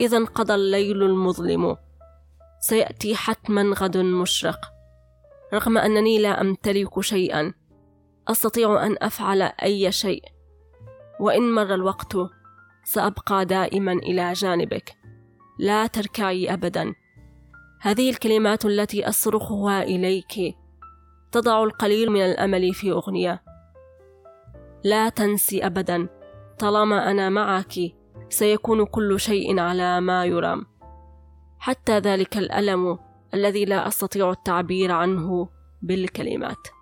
إذا 0.00 0.16
انقضى 0.16 0.54
الليل 0.54 1.02
المظلم. 1.02 1.76
سيأتي 2.60 3.16
حتما 3.16 3.62
غد 3.62 3.96
مشرق. 3.96 4.79
رغم 5.54 5.78
أنني 5.78 6.18
لا 6.18 6.40
أمتلك 6.40 7.00
شيئا 7.00 7.52
أستطيع 8.28 8.86
أن 8.86 8.96
أفعل 9.02 9.42
أي 9.42 9.92
شيء. 9.92 10.22
وإن 11.20 11.52
مر 11.52 11.74
الوقت 11.74 12.16
سأبقى 12.84 13.44
دائما 13.44 13.92
إلى 13.92 14.32
جانبك. 14.32 14.96
لا 15.58 15.86
تركعي 15.86 16.52
أبدا. 16.52 16.94
هذه 17.80 18.10
الكلمات 18.10 18.64
التي 18.64 19.08
أصرخها 19.08 19.82
إليك 19.82 20.56
تضع 21.32 21.64
القليل 21.64 22.10
من 22.10 22.20
الأمل 22.20 22.74
في 22.74 22.90
أغنية. 22.90 23.42
لا 24.84 25.08
تنسي 25.08 25.66
أبدا. 25.66 26.08
طالما 26.58 27.10
أنا 27.10 27.28
معك 27.28 27.72
سيكون 28.28 28.84
كل 28.84 29.20
شيء 29.20 29.60
على 29.60 30.00
ما 30.00 30.24
يرام. 30.24 30.66
حتى 31.58 31.98
ذلك 31.98 32.36
الألم 32.36 32.98
الذي 33.34 33.64
لا 33.64 33.88
أستطيع 33.88 34.30
التعبير 34.30 34.92
عنه 34.92 35.48
بالكلمات. 35.82 36.80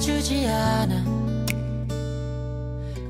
주지 0.00 0.46
않아. 0.46 1.04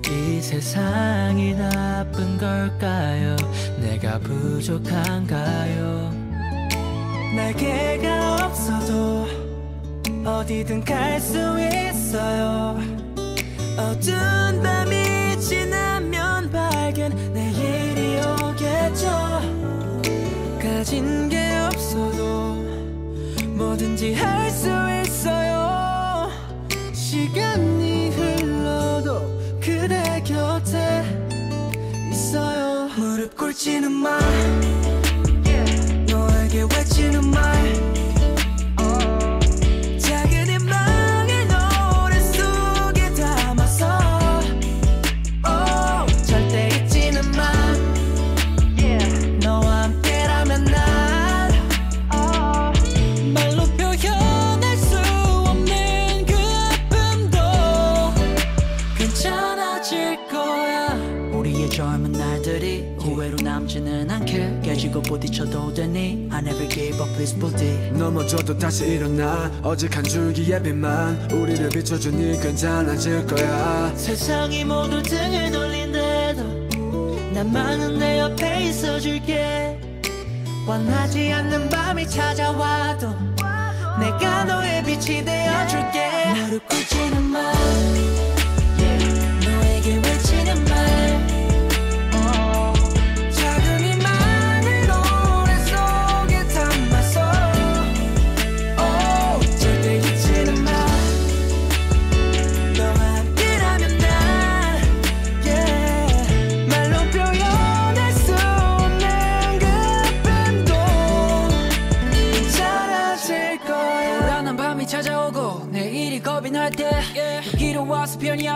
이 0.08 0.40
세상이 0.40 1.54
나쁜 1.54 2.36
걸까요? 2.36 3.36
내가 3.78 4.18
부족한가요? 4.18 6.10
날개가 7.36 8.46
없어도 8.46 9.26
어디든 10.24 10.84
갈 10.84 11.20
수 11.20 11.36
있어요. 11.38 12.76
어두운 13.78 14.62
밤이 14.62 15.38
지나면 15.40 16.50
밝은 16.50 17.32
내일이 17.32 18.18
오겠죠. 18.20 19.08
가진 20.60 21.28
게 21.28 21.56
없어도 21.72 22.56
뭐든지 23.56 24.14
할수 24.14 24.79
무릎 33.59 33.59
꿇지는 33.59 33.91
마 33.91 34.17
너에게 36.07 36.63
외치는 36.63 37.29
말 37.29 37.58
부딪혀도 65.20 65.74
되니? 65.74 66.28
I 66.32 66.40
never 66.40 66.66
gave 66.68 66.98
up 66.98 67.12
please 67.12 67.38
부디 67.38 67.64
넘어져도 67.92 68.56
다시 68.56 68.86
일어나. 68.86 69.50
어직 69.62 69.94
한 69.96 70.02
줄기의 70.02 70.62
빛만 70.62 71.30
우리를 71.30 71.68
비춰주니 71.68 72.40
괜찮아질 72.40 73.26
거야. 73.26 73.92
세상이 73.94 74.64
모두 74.64 75.02
등을 75.02 75.50
돌린데도 75.52 76.42
나만은 77.34 77.98
내 77.98 78.20
옆에 78.20 78.68
있어줄게. 78.68 79.78
원하지 80.66 81.32
않는 81.32 81.68
밤이 81.68 82.08
찾아와도 82.08 83.14
내가 84.00 84.44
너의 84.44 84.82
빛이 84.84 85.24
되어줄게. 85.24 86.10
무릎 86.46 86.68
꿇지는 86.68 87.22
마 87.24 87.52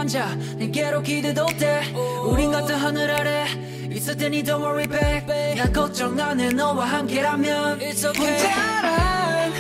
앉아 0.05 0.35
내게로 0.59 1.01
기대도 1.03 1.47
돼 1.59 1.83
우린 2.27 2.53
같은 2.53 2.75
하늘 2.75 3.11
아래 3.11 3.47
있을 3.91 4.15
테니 4.15 4.43
don't 4.43 4.61
worry 4.61 4.87
babe. 4.87 5.55
나 5.57 5.73
걱정 5.73 6.21
안해 6.21 6.51
너와 6.51 6.85
함께라면. 6.85 7.79
It's 7.79 8.05
okay. 8.05 8.37
혼자란 8.37 9.53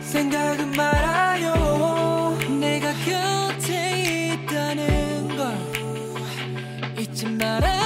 생각은 0.00 0.70
말아요. 0.70 2.38
내가 2.58 2.90
곁에 3.04 4.32
있다는 4.34 5.36
걸 5.36 5.58
잊지 6.98 7.26
말아요 7.26 7.77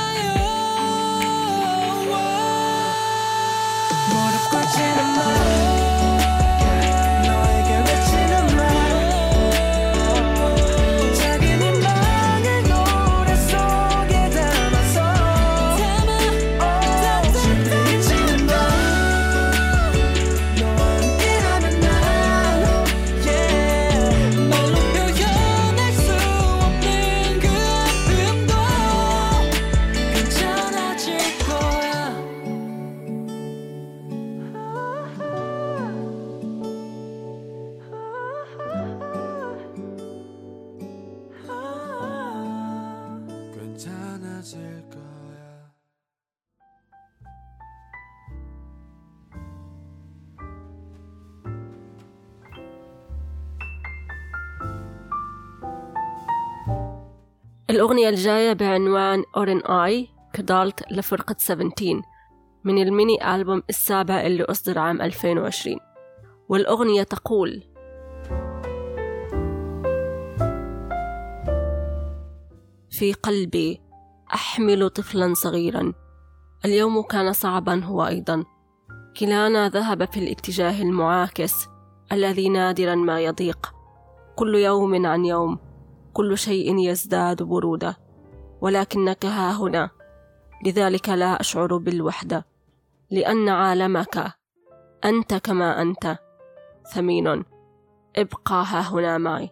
الأغنية 57.72 58.08
الجاية 58.08 58.52
بعنوان 58.52 59.24
أورين 59.36 59.66
آي 59.66 60.08
كدالت 60.32 60.92
لفرقة 60.92 61.36
17 61.38 62.02
من 62.64 62.82
الميني 62.82 63.34
ألبوم 63.34 63.62
السابع 63.68 64.26
اللي 64.26 64.44
أصدر 64.44 64.78
عام 64.78 65.02
2020 65.02 65.76
والأغنية 66.48 67.02
تقول 67.02 67.62
في 72.90 73.12
قلبي 73.22 73.80
أحمل 74.34 74.90
طفلا 74.90 75.34
صغيرا 75.34 75.92
اليوم 76.64 77.02
كان 77.02 77.32
صعبا 77.32 77.84
هو 77.84 78.06
أيضا. 78.06 78.44
كلانا 79.16 79.68
ذهب 79.68 80.12
في 80.12 80.20
الاتجاه 80.20 80.82
المعاكس 80.82 81.54
الذي 82.12 82.48
نادرا 82.48 82.94
ما 82.94 83.20
يضيق. 83.20 83.74
كل 84.36 84.54
يوم 84.54 85.06
عن 85.06 85.24
يوم 85.24 85.71
كل 86.12 86.38
شيء 86.38 86.78
يزداد 86.78 87.42
برودة 87.42 87.98
ولكنك 88.60 89.26
ها 89.26 89.52
هنا. 89.52 89.90
لذلك 90.66 91.08
لا 91.08 91.40
أشعر 91.40 91.76
بالوحدة 91.76 92.46
لأن 93.10 93.48
عالمك 93.48 94.34
أنت 95.04 95.34
كما 95.34 95.82
أنت. 95.82 96.18
ثمين 96.94 97.44
ابقى 98.16 98.64
ها 98.66 98.80
هنا 98.80 99.18
معي. 99.18 99.50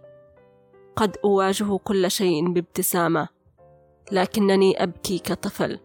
قد 0.97 1.17
أواجه 1.25 1.77
كل 1.77 2.11
شيء 2.11 2.53
بابتسامة 2.53 3.29
لكنني 4.13 4.83
أبكي 4.83 5.19
كطفل. 5.19 5.81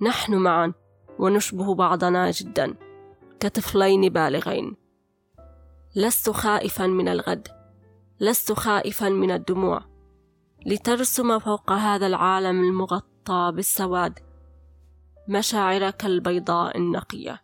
نحن 0.00 0.34
معا 0.34 0.72
ونشبه 1.18 1.74
بعضنا 1.74 2.30
جدا 2.30 2.74
كطفلين 3.40 4.08
بالغين. 4.08 4.76
لست 5.96 6.30
خائفا 6.30 6.86
من 6.86 7.08
الغد. 7.08 7.61
لست 8.22 8.52
خائفا 8.52 9.08
من 9.08 9.30
الدموع. 9.30 9.84
لترسم 10.66 11.38
فوق 11.38 11.72
هذا 11.72 12.06
العالم 12.06 12.60
المغطى 12.60 13.52
بالسواد 13.54 14.18
مشاعرك 15.28 16.04
البيضاء 16.04 16.78
النقية. 16.78 17.42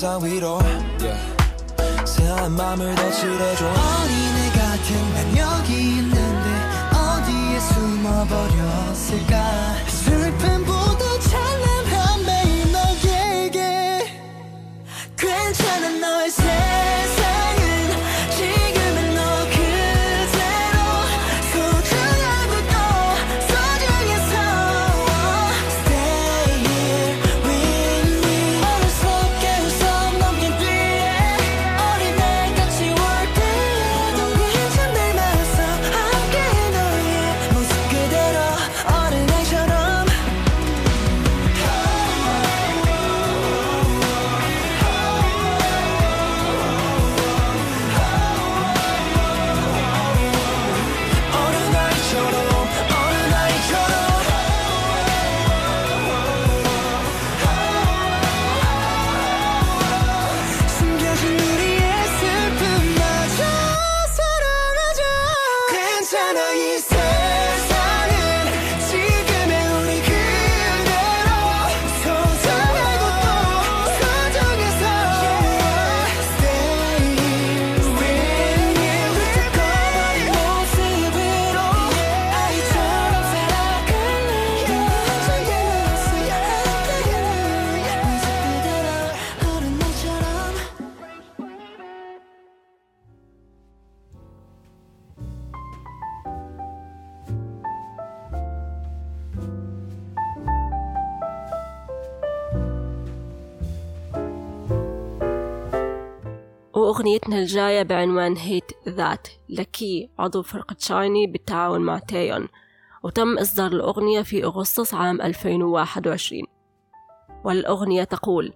세상 0.00 0.24
위로. 0.24 0.58
새하얀 2.06 2.52
맘을 2.52 2.94
더 2.94 3.10
칠해줘. 3.10 3.66
어린애 3.66 4.50
같은 4.52 5.12
난 5.12 5.36
여기 5.36 5.98
있는데 5.98 6.48
어디에 6.96 7.60
숨어버렸을까? 7.60 9.34
حلقتنا 107.20 107.38
الجاية 107.38 107.82
بعنوان 107.82 108.36
هيت 108.36 108.72
ذات 108.88 109.28
لكي 109.48 110.10
عضو 110.18 110.42
فرقة 110.42 110.76
شايني 110.78 111.26
بالتعاون 111.26 111.80
مع 111.80 111.98
تايون 111.98 112.48
وتم 113.02 113.38
إصدار 113.38 113.72
الأغنية 113.72 114.22
في 114.22 114.44
أغسطس 114.44 114.94
عام 114.94 115.20
2021 115.20 116.42
والأغنية 117.44 118.04
تقول 118.04 118.52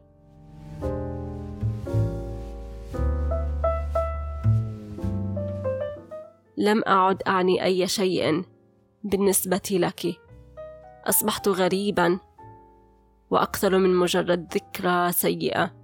لم 6.56 6.82
أعد 6.86 7.22
أعني 7.22 7.64
أي 7.64 7.88
شيء 7.88 8.44
بالنسبة 9.04 9.62
لك. 9.70 10.20
أصبحت 11.04 11.48
غريبا 11.48 12.18
وأكثر 13.30 13.78
من 13.78 13.94
مجرد 13.94 14.54
ذكرى 14.54 15.12
سيئة. 15.12 15.83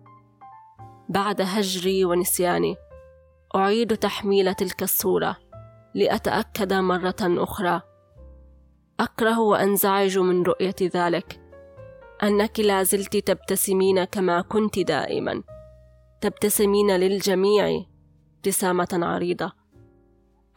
بعد 1.10 1.40
هجري 1.40 2.04
ونسياني. 2.04 2.76
أعيد 3.56 3.96
تحميل 3.96 4.54
تلك 4.54 4.82
الصورة 4.82 5.36
لأتأكد 5.94 6.72
مرة 6.72 7.16
أخرى. 7.20 7.82
أكره 9.00 9.40
وأنزعج 9.40 10.18
من 10.18 10.42
رؤية 10.42 10.74
ذلك. 10.82 11.40
أنك 12.22 12.60
لا 12.60 12.82
زلت 12.82 13.16
تبتسمين 13.16 14.04
كما 14.04 14.40
كنت 14.40 14.78
دائما. 14.78 15.42
تبتسمين 16.20 16.96
للجميع 16.96 17.84
ابتسامة 18.36 18.88
عريضة. 18.92 19.52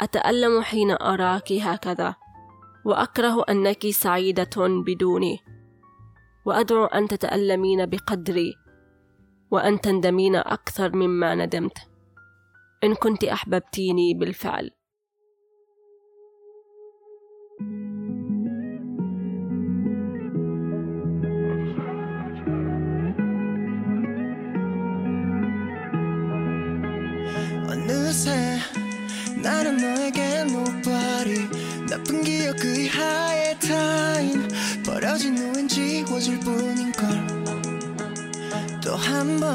أتألم 0.01 0.62
حين 0.62 0.91
أراك 0.91 1.51
هكذا. 1.51 2.16
وأكره 2.86 3.43
أنك 3.49 3.89
سعيدة 3.89 4.68
بدوني. 4.86 5.39
وأدعو 6.45 6.86
أن 6.86 7.08
تتألمين 7.08 7.86
بقدري. 7.86 8.62
وأن 9.53 9.81
تندمين 9.81 10.37
أكثر 10.37 10.97
مما 10.97 11.35
ندمت 11.35 11.79
إن 12.85 12.95
كنت 12.95 13.25
أحببتيني 13.25 14.14
بالفعل 14.14 14.71
어느새 27.69 28.59
나는 29.43 29.77
너에게 29.77 30.43
nobody 30.43 31.49
나쁜 31.89 32.23
기억 32.23 32.57
그 32.57 32.81
이하의 32.81 33.59
타임 33.61 34.49
버려진 34.85 35.37
후엔 35.37 35.69
지워질 35.69 36.41
뿐인걸 36.41 37.41
또 38.84 38.98
한 38.98 39.40
번 39.40 39.54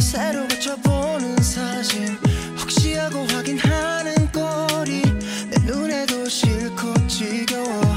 새로 0.00 0.46
고쳐보는 0.46 1.42
사진 1.42 2.16
혹시 2.60 2.94
하고 2.94 3.26
확인하는 3.26 4.14
꼴이 4.30 5.02
내 5.50 5.58
눈에도 5.66 6.28
싫고 6.28 7.08
지겨워 7.08 7.87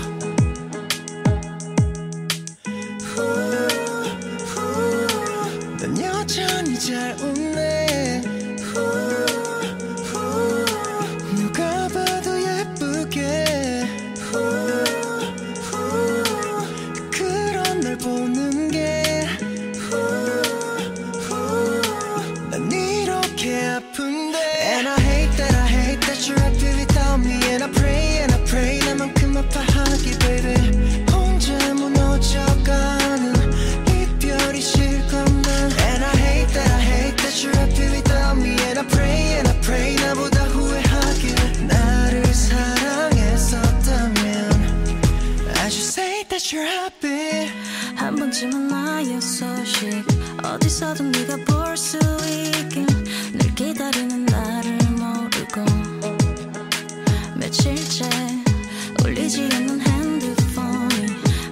울리지 59.04 59.50
않는 59.54 59.82
핸드폰이 59.82 61.08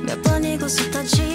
몇 0.06 0.22
지운 0.22 0.60
메시지 0.60 1.29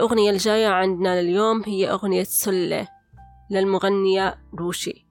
والأغنية 0.00 0.30
الجاية 0.30 0.68
عندنا 0.68 1.22
لليوم 1.22 1.62
هي 1.66 1.90
أغنية 1.90 2.22
سلة 2.22 2.88
للمغنية 3.50 4.38
روشي. 4.58 5.06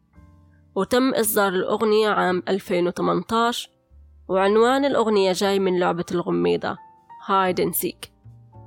وتم 0.76 1.14
إصدار 1.14 1.54
الأغنية 1.54 2.10
عام 2.10 2.44
2018 2.48 3.70
وعنوان 4.28 4.86
الأغنية 4.86 5.32
جاي 5.32 5.60
من 5.60 5.80
لعبة 5.80 6.06
الغميضة 6.12 6.78
هايد 7.26 7.62
and 7.62 7.74
سيك 7.74 8.12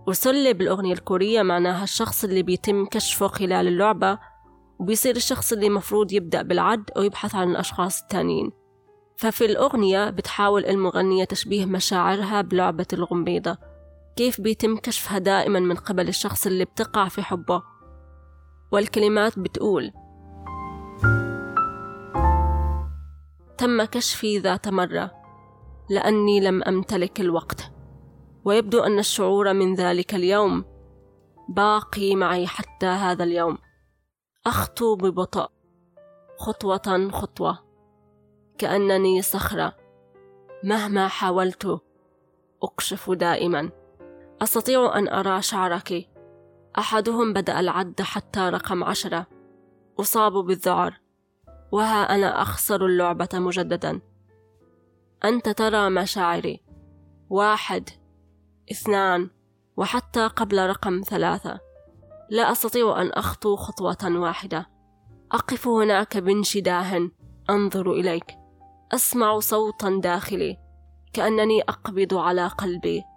وسلة 0.07 0.53
بالأغنية 0.53 0.93
الكورية 0.93 1.43
معناها 1.43 1.85
الشخص 1.85 2.25
اللي 2.25 2.43
بيتم 2.43 2.87
كشفه 2.87 3.29
خلال 3.29 3.69
اللعبة 3.69 4.19
وبيصير 4.79 5.17
الشخص 5.17 5.53
اللي 5.53 5.71
مفروض 5.71 6.13
يبدأ 6.13 6.43
بالعد 6.43 6.91
أو 6.97 7.03
يبحث 7.03 7.35
عن 7.35 7.51
الأشخاص 7.51 8.03
التانيين. 8.03 8.53
ففي 9.17 9.45
الأغنية 9.45 10.11
بتحاول 10.11 10.65
المغنية 10.65 11.25
تشبيه 11.25 11.67
مشاعرها 11.67 12.41
بلعبة 12.41 12.87
الغميضة. 12.93 13.72
كيف 14.17 14.41
بيتم 14.41 14.77
كشفها 14.77 15.19
دائما 15.19 15.61
من 15.61 15.77
قبل 15.77 16.09
الشخص 16.09 16.47
اللي 16.47 16.65
بتقع 16.65 17.09
في 17.09 17.23
حبه؟ 17.23 17.63
والكلمات 18.73 19.39
بتقول 19.39 19.93
تم 23.59 23.85
كشفي 23.85 24.39
ذات 24.39 24.69
مرة 24.69 25.11
لأني 25.91 26.41
لم 26.41 26.63
أمتلك 26.63 27.21
الوقت. 27.21 27.73
ويبدو 28.45 28.81
أن 28.81 28.99
الشعور 28.99 29.53
من 29.53 29.75
ذلك 29.75 30.15
اليوم 30.15 30.65
باقي 31.49 32.15
معي 32.15 32.47
حتى 32.47 32.87
هذا 32.87 33.25
اليوم. 33.25 33.59
أخطو 34.47 34.97
ببطء 34.97 35.51
خطوة 36.39 37.11
خطوة 37.13 37.59
كأنني 38.59 39.23
صخرة. 39.23 39.77
مهما 40.65 41.09
حاولت 41.09 41.81
أكشف 42.63 43.11
دائما. 43.11 43.82
أستطيع 44.43 44.99
أن 44.99 45.09
أرى 45.09 45.43
شعرك. 45.43 46.09
أحدهم 46.79 47.33
بدأ 47.33 47.61
العد 47.61 48.03
حتى 48.03 48.41
رقم 48.41 48.85
عشرة. 48.85 49.27
أصاب 50.01 50.33
بالذعر. 50.33 51.01
وها 51.73 52.15
أنا 52.15 52.43
أخسر 52.43 52.87
اللعبة 52.87 53.29
مجددا. 53.35 54.01
أنت 55.25 55.49
ترى 55.49 55.91
مشاعري. 55.91 56.65
واحد 57.31 57.91
اثنان 58.71 59.31
وحتى 59.77 60.27
قبل 60.27 60.67
رقم 60.67 61.01
ثلاثة. 61.07 61.61
لا 62.31 62.53
أستطيع 62.53 63.01
أن 63.03 63.13
أخطو 63.13 63.57
خطوة 63.57 64.19
واحدة. 64.21 64.67
أقف 65.33 65.69
هناك 65.69 66.17
بانشداه 66.17 67.11
أنظر 67.51 67.93
إليك. 67.93 68.27
أسمع 68.93 69.39
صوتا 69.39 70.01
داخلي. 70.03 70.59
كأنني 71.13 71.63
أقبض 71.63 72.15
على 72.15 72.47
قلبي. 72.47 73.12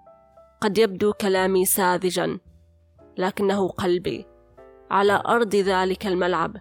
قد 0.66 0.78
يبدو 0.78 1.14
كلامي 1.14 1.66
ساذجا 1.66 2.40
لكنه 3.18 3.68
قلبي 3.68 4.26
على 4.92 5.24
أرض 5.28 5.56
ذلك 5.56 6.08
الملعب. 6.08 6.58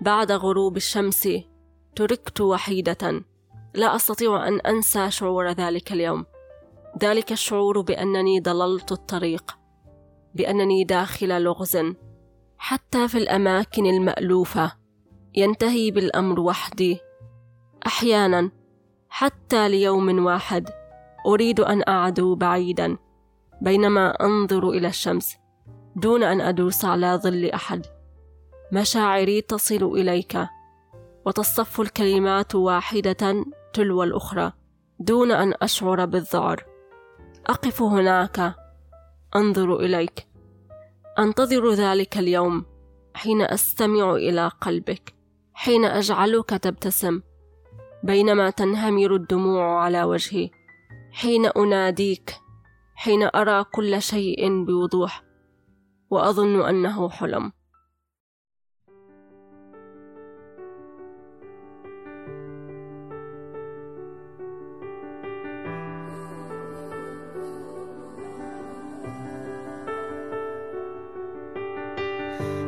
بعد 0.00 0.32
غروب 0.32 0.76
الشمس 0.76 1.28
تركت 1.96 2.40
وحيدة 2.40 3.24
لا 3.74 3.96
أستطيع 3.96 4.48
أن 4.48 4.60
أنسى 4.60 5.10
شعور 5.10 5.48
ذلك 5.48 5.92
اليوم. 5.92 6.24
ذلك 7.02 7.32
الشعور 7.32 7.80
بأنني 7.80 8.40
ضللت 8.40 8.92
الطريق 8.92 9.58
بأنني 10.34 10.84
داخل 10.84 11.42
لغز. 11.42 11.78
حتى 12.58 13.08
في 13.08 13.18
الأماكن 13.18 13.86
المألوفة 13.86 14.72
ينتهي 15.34 15.90
بالأمر 15.90 16.40
وحدي. 16.40 17.00
أحيانا 17.86 18.50
حتى 19.08 19.68
ليوم 19.68 20.24
واحد 20.26 20.70
أريد 21.26 21.60
أن 21.60 21.82
أعدو 21.88 22.34
بعيدا. 22.34 22.98
بينما 23.62 24.10
أنظر 24.10 24.70
إلى 24.70 24.88
الشمس 24.88 25.36
دون 25.96 26.22
أن 26.22 26.40
أدوس 26.40 26.84
على 26.84 27.20
ظل 27.22 27.46
أحد. 27.46 27.86
مشاعري 28.72 29.40
تصل 29.40 29.84
إليك 29.84 30.38
وتصطف 31.26 31.80
الكلمات 31.80 32.54
واحدة 32.54 33.44
تلو 33.72 34.02
الأخرى 34.02 34.52
دون 34.98 35.32
أن 35.32 35.54
أشعر 35.62 36.04
بالذعر. 36.04 36.64
أقف 37.46 37.82
هناك 37.82 38.54
أنظر 39.36 39.76
إليك. 39.76 40.26
أنتظر 41.18 41.72
ذلك 41.72 42.18
اليوم 42.18 42.64
حين 43.14 43.42
أستمع 43.42 44.12
إلى 44.14 44.48
قلبك 44.60 45.14
حين 45.54 45.84
أجعلك 45.84 46.50
تبتسم. 46.50 47.20
بينما 48.04 48.50
تنهمر 48.50 49.14
الدموع 49.14 49.82
على 49.84 50.04
وجهي 50.04 50.50
حين 51.12 51.46
أناديك 51.46 52.41
حين 52.95 53.29
أرى 53.35 53.63
كل 53.63 54.01
شيء 54.01 54.65
بوضوح 54.65 55.23
وأظن 56.09 56.61
أنه 56.69 57.09
حلم 57.09 57.51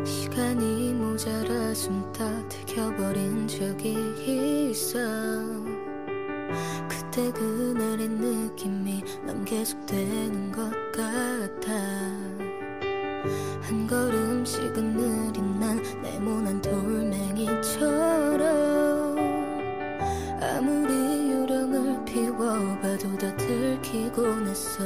시간이 0.05 0.93
모자라 0.93 1.74
숨다 1.74 2.47
들켜버린 2.47 3.47
적이 3.47 4.70
있어 4.72 4.97
그때 7.15 7.31
그날의 7.31 8.09
느낌이 8.09 9.05
난 9.25 9.45
계속되는 9.45 10.51
것 10.51 10.69
같아. 10.91 11.73
한 13.62 13.87
걸음씩은 13.89 14.97
느린 14.97 15.61
난 15.61 15.81
네모난 16.03 16.61
돌멩이처럼 16.61 17.95
아무리 20.41 21.31
요령을 21.31 22.05
피워봐도 22.05 23.17
다 23.17 23.37
들키곤 23.37 24.49
했어 24.49 24.83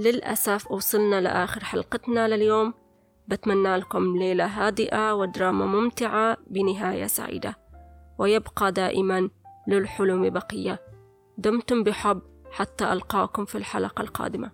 للأسف 0.00 0.70
وصلنا 0.70 1.20
لآخر 1.20 1.64
حلقتنا 1.64 2.28
لليوم. 2.28 2.74
بتمنى 3.28 3.76
لكم 3.76 4.16
ليلة 4.16 4.46
هادئة 4.46 5.14
ودراما 5.14 5.66
ممتعة 5.66 6.36
بنهاية 6.46 7.06
سعيدة. 7.06 7.56
ويبقى 8.18 8.72
دائما 8.72 9.30
للحلم 9.68 10.30
بقية. 10.30 10.80
دمتم 11.38 11.82
بحب 11.82 12.22
حتى 12.50 12.92
ألقاكم 12.92 13.44
في 13.44 13.58
الحلقة 13.58 14.02
القادمة. 14.02 14.50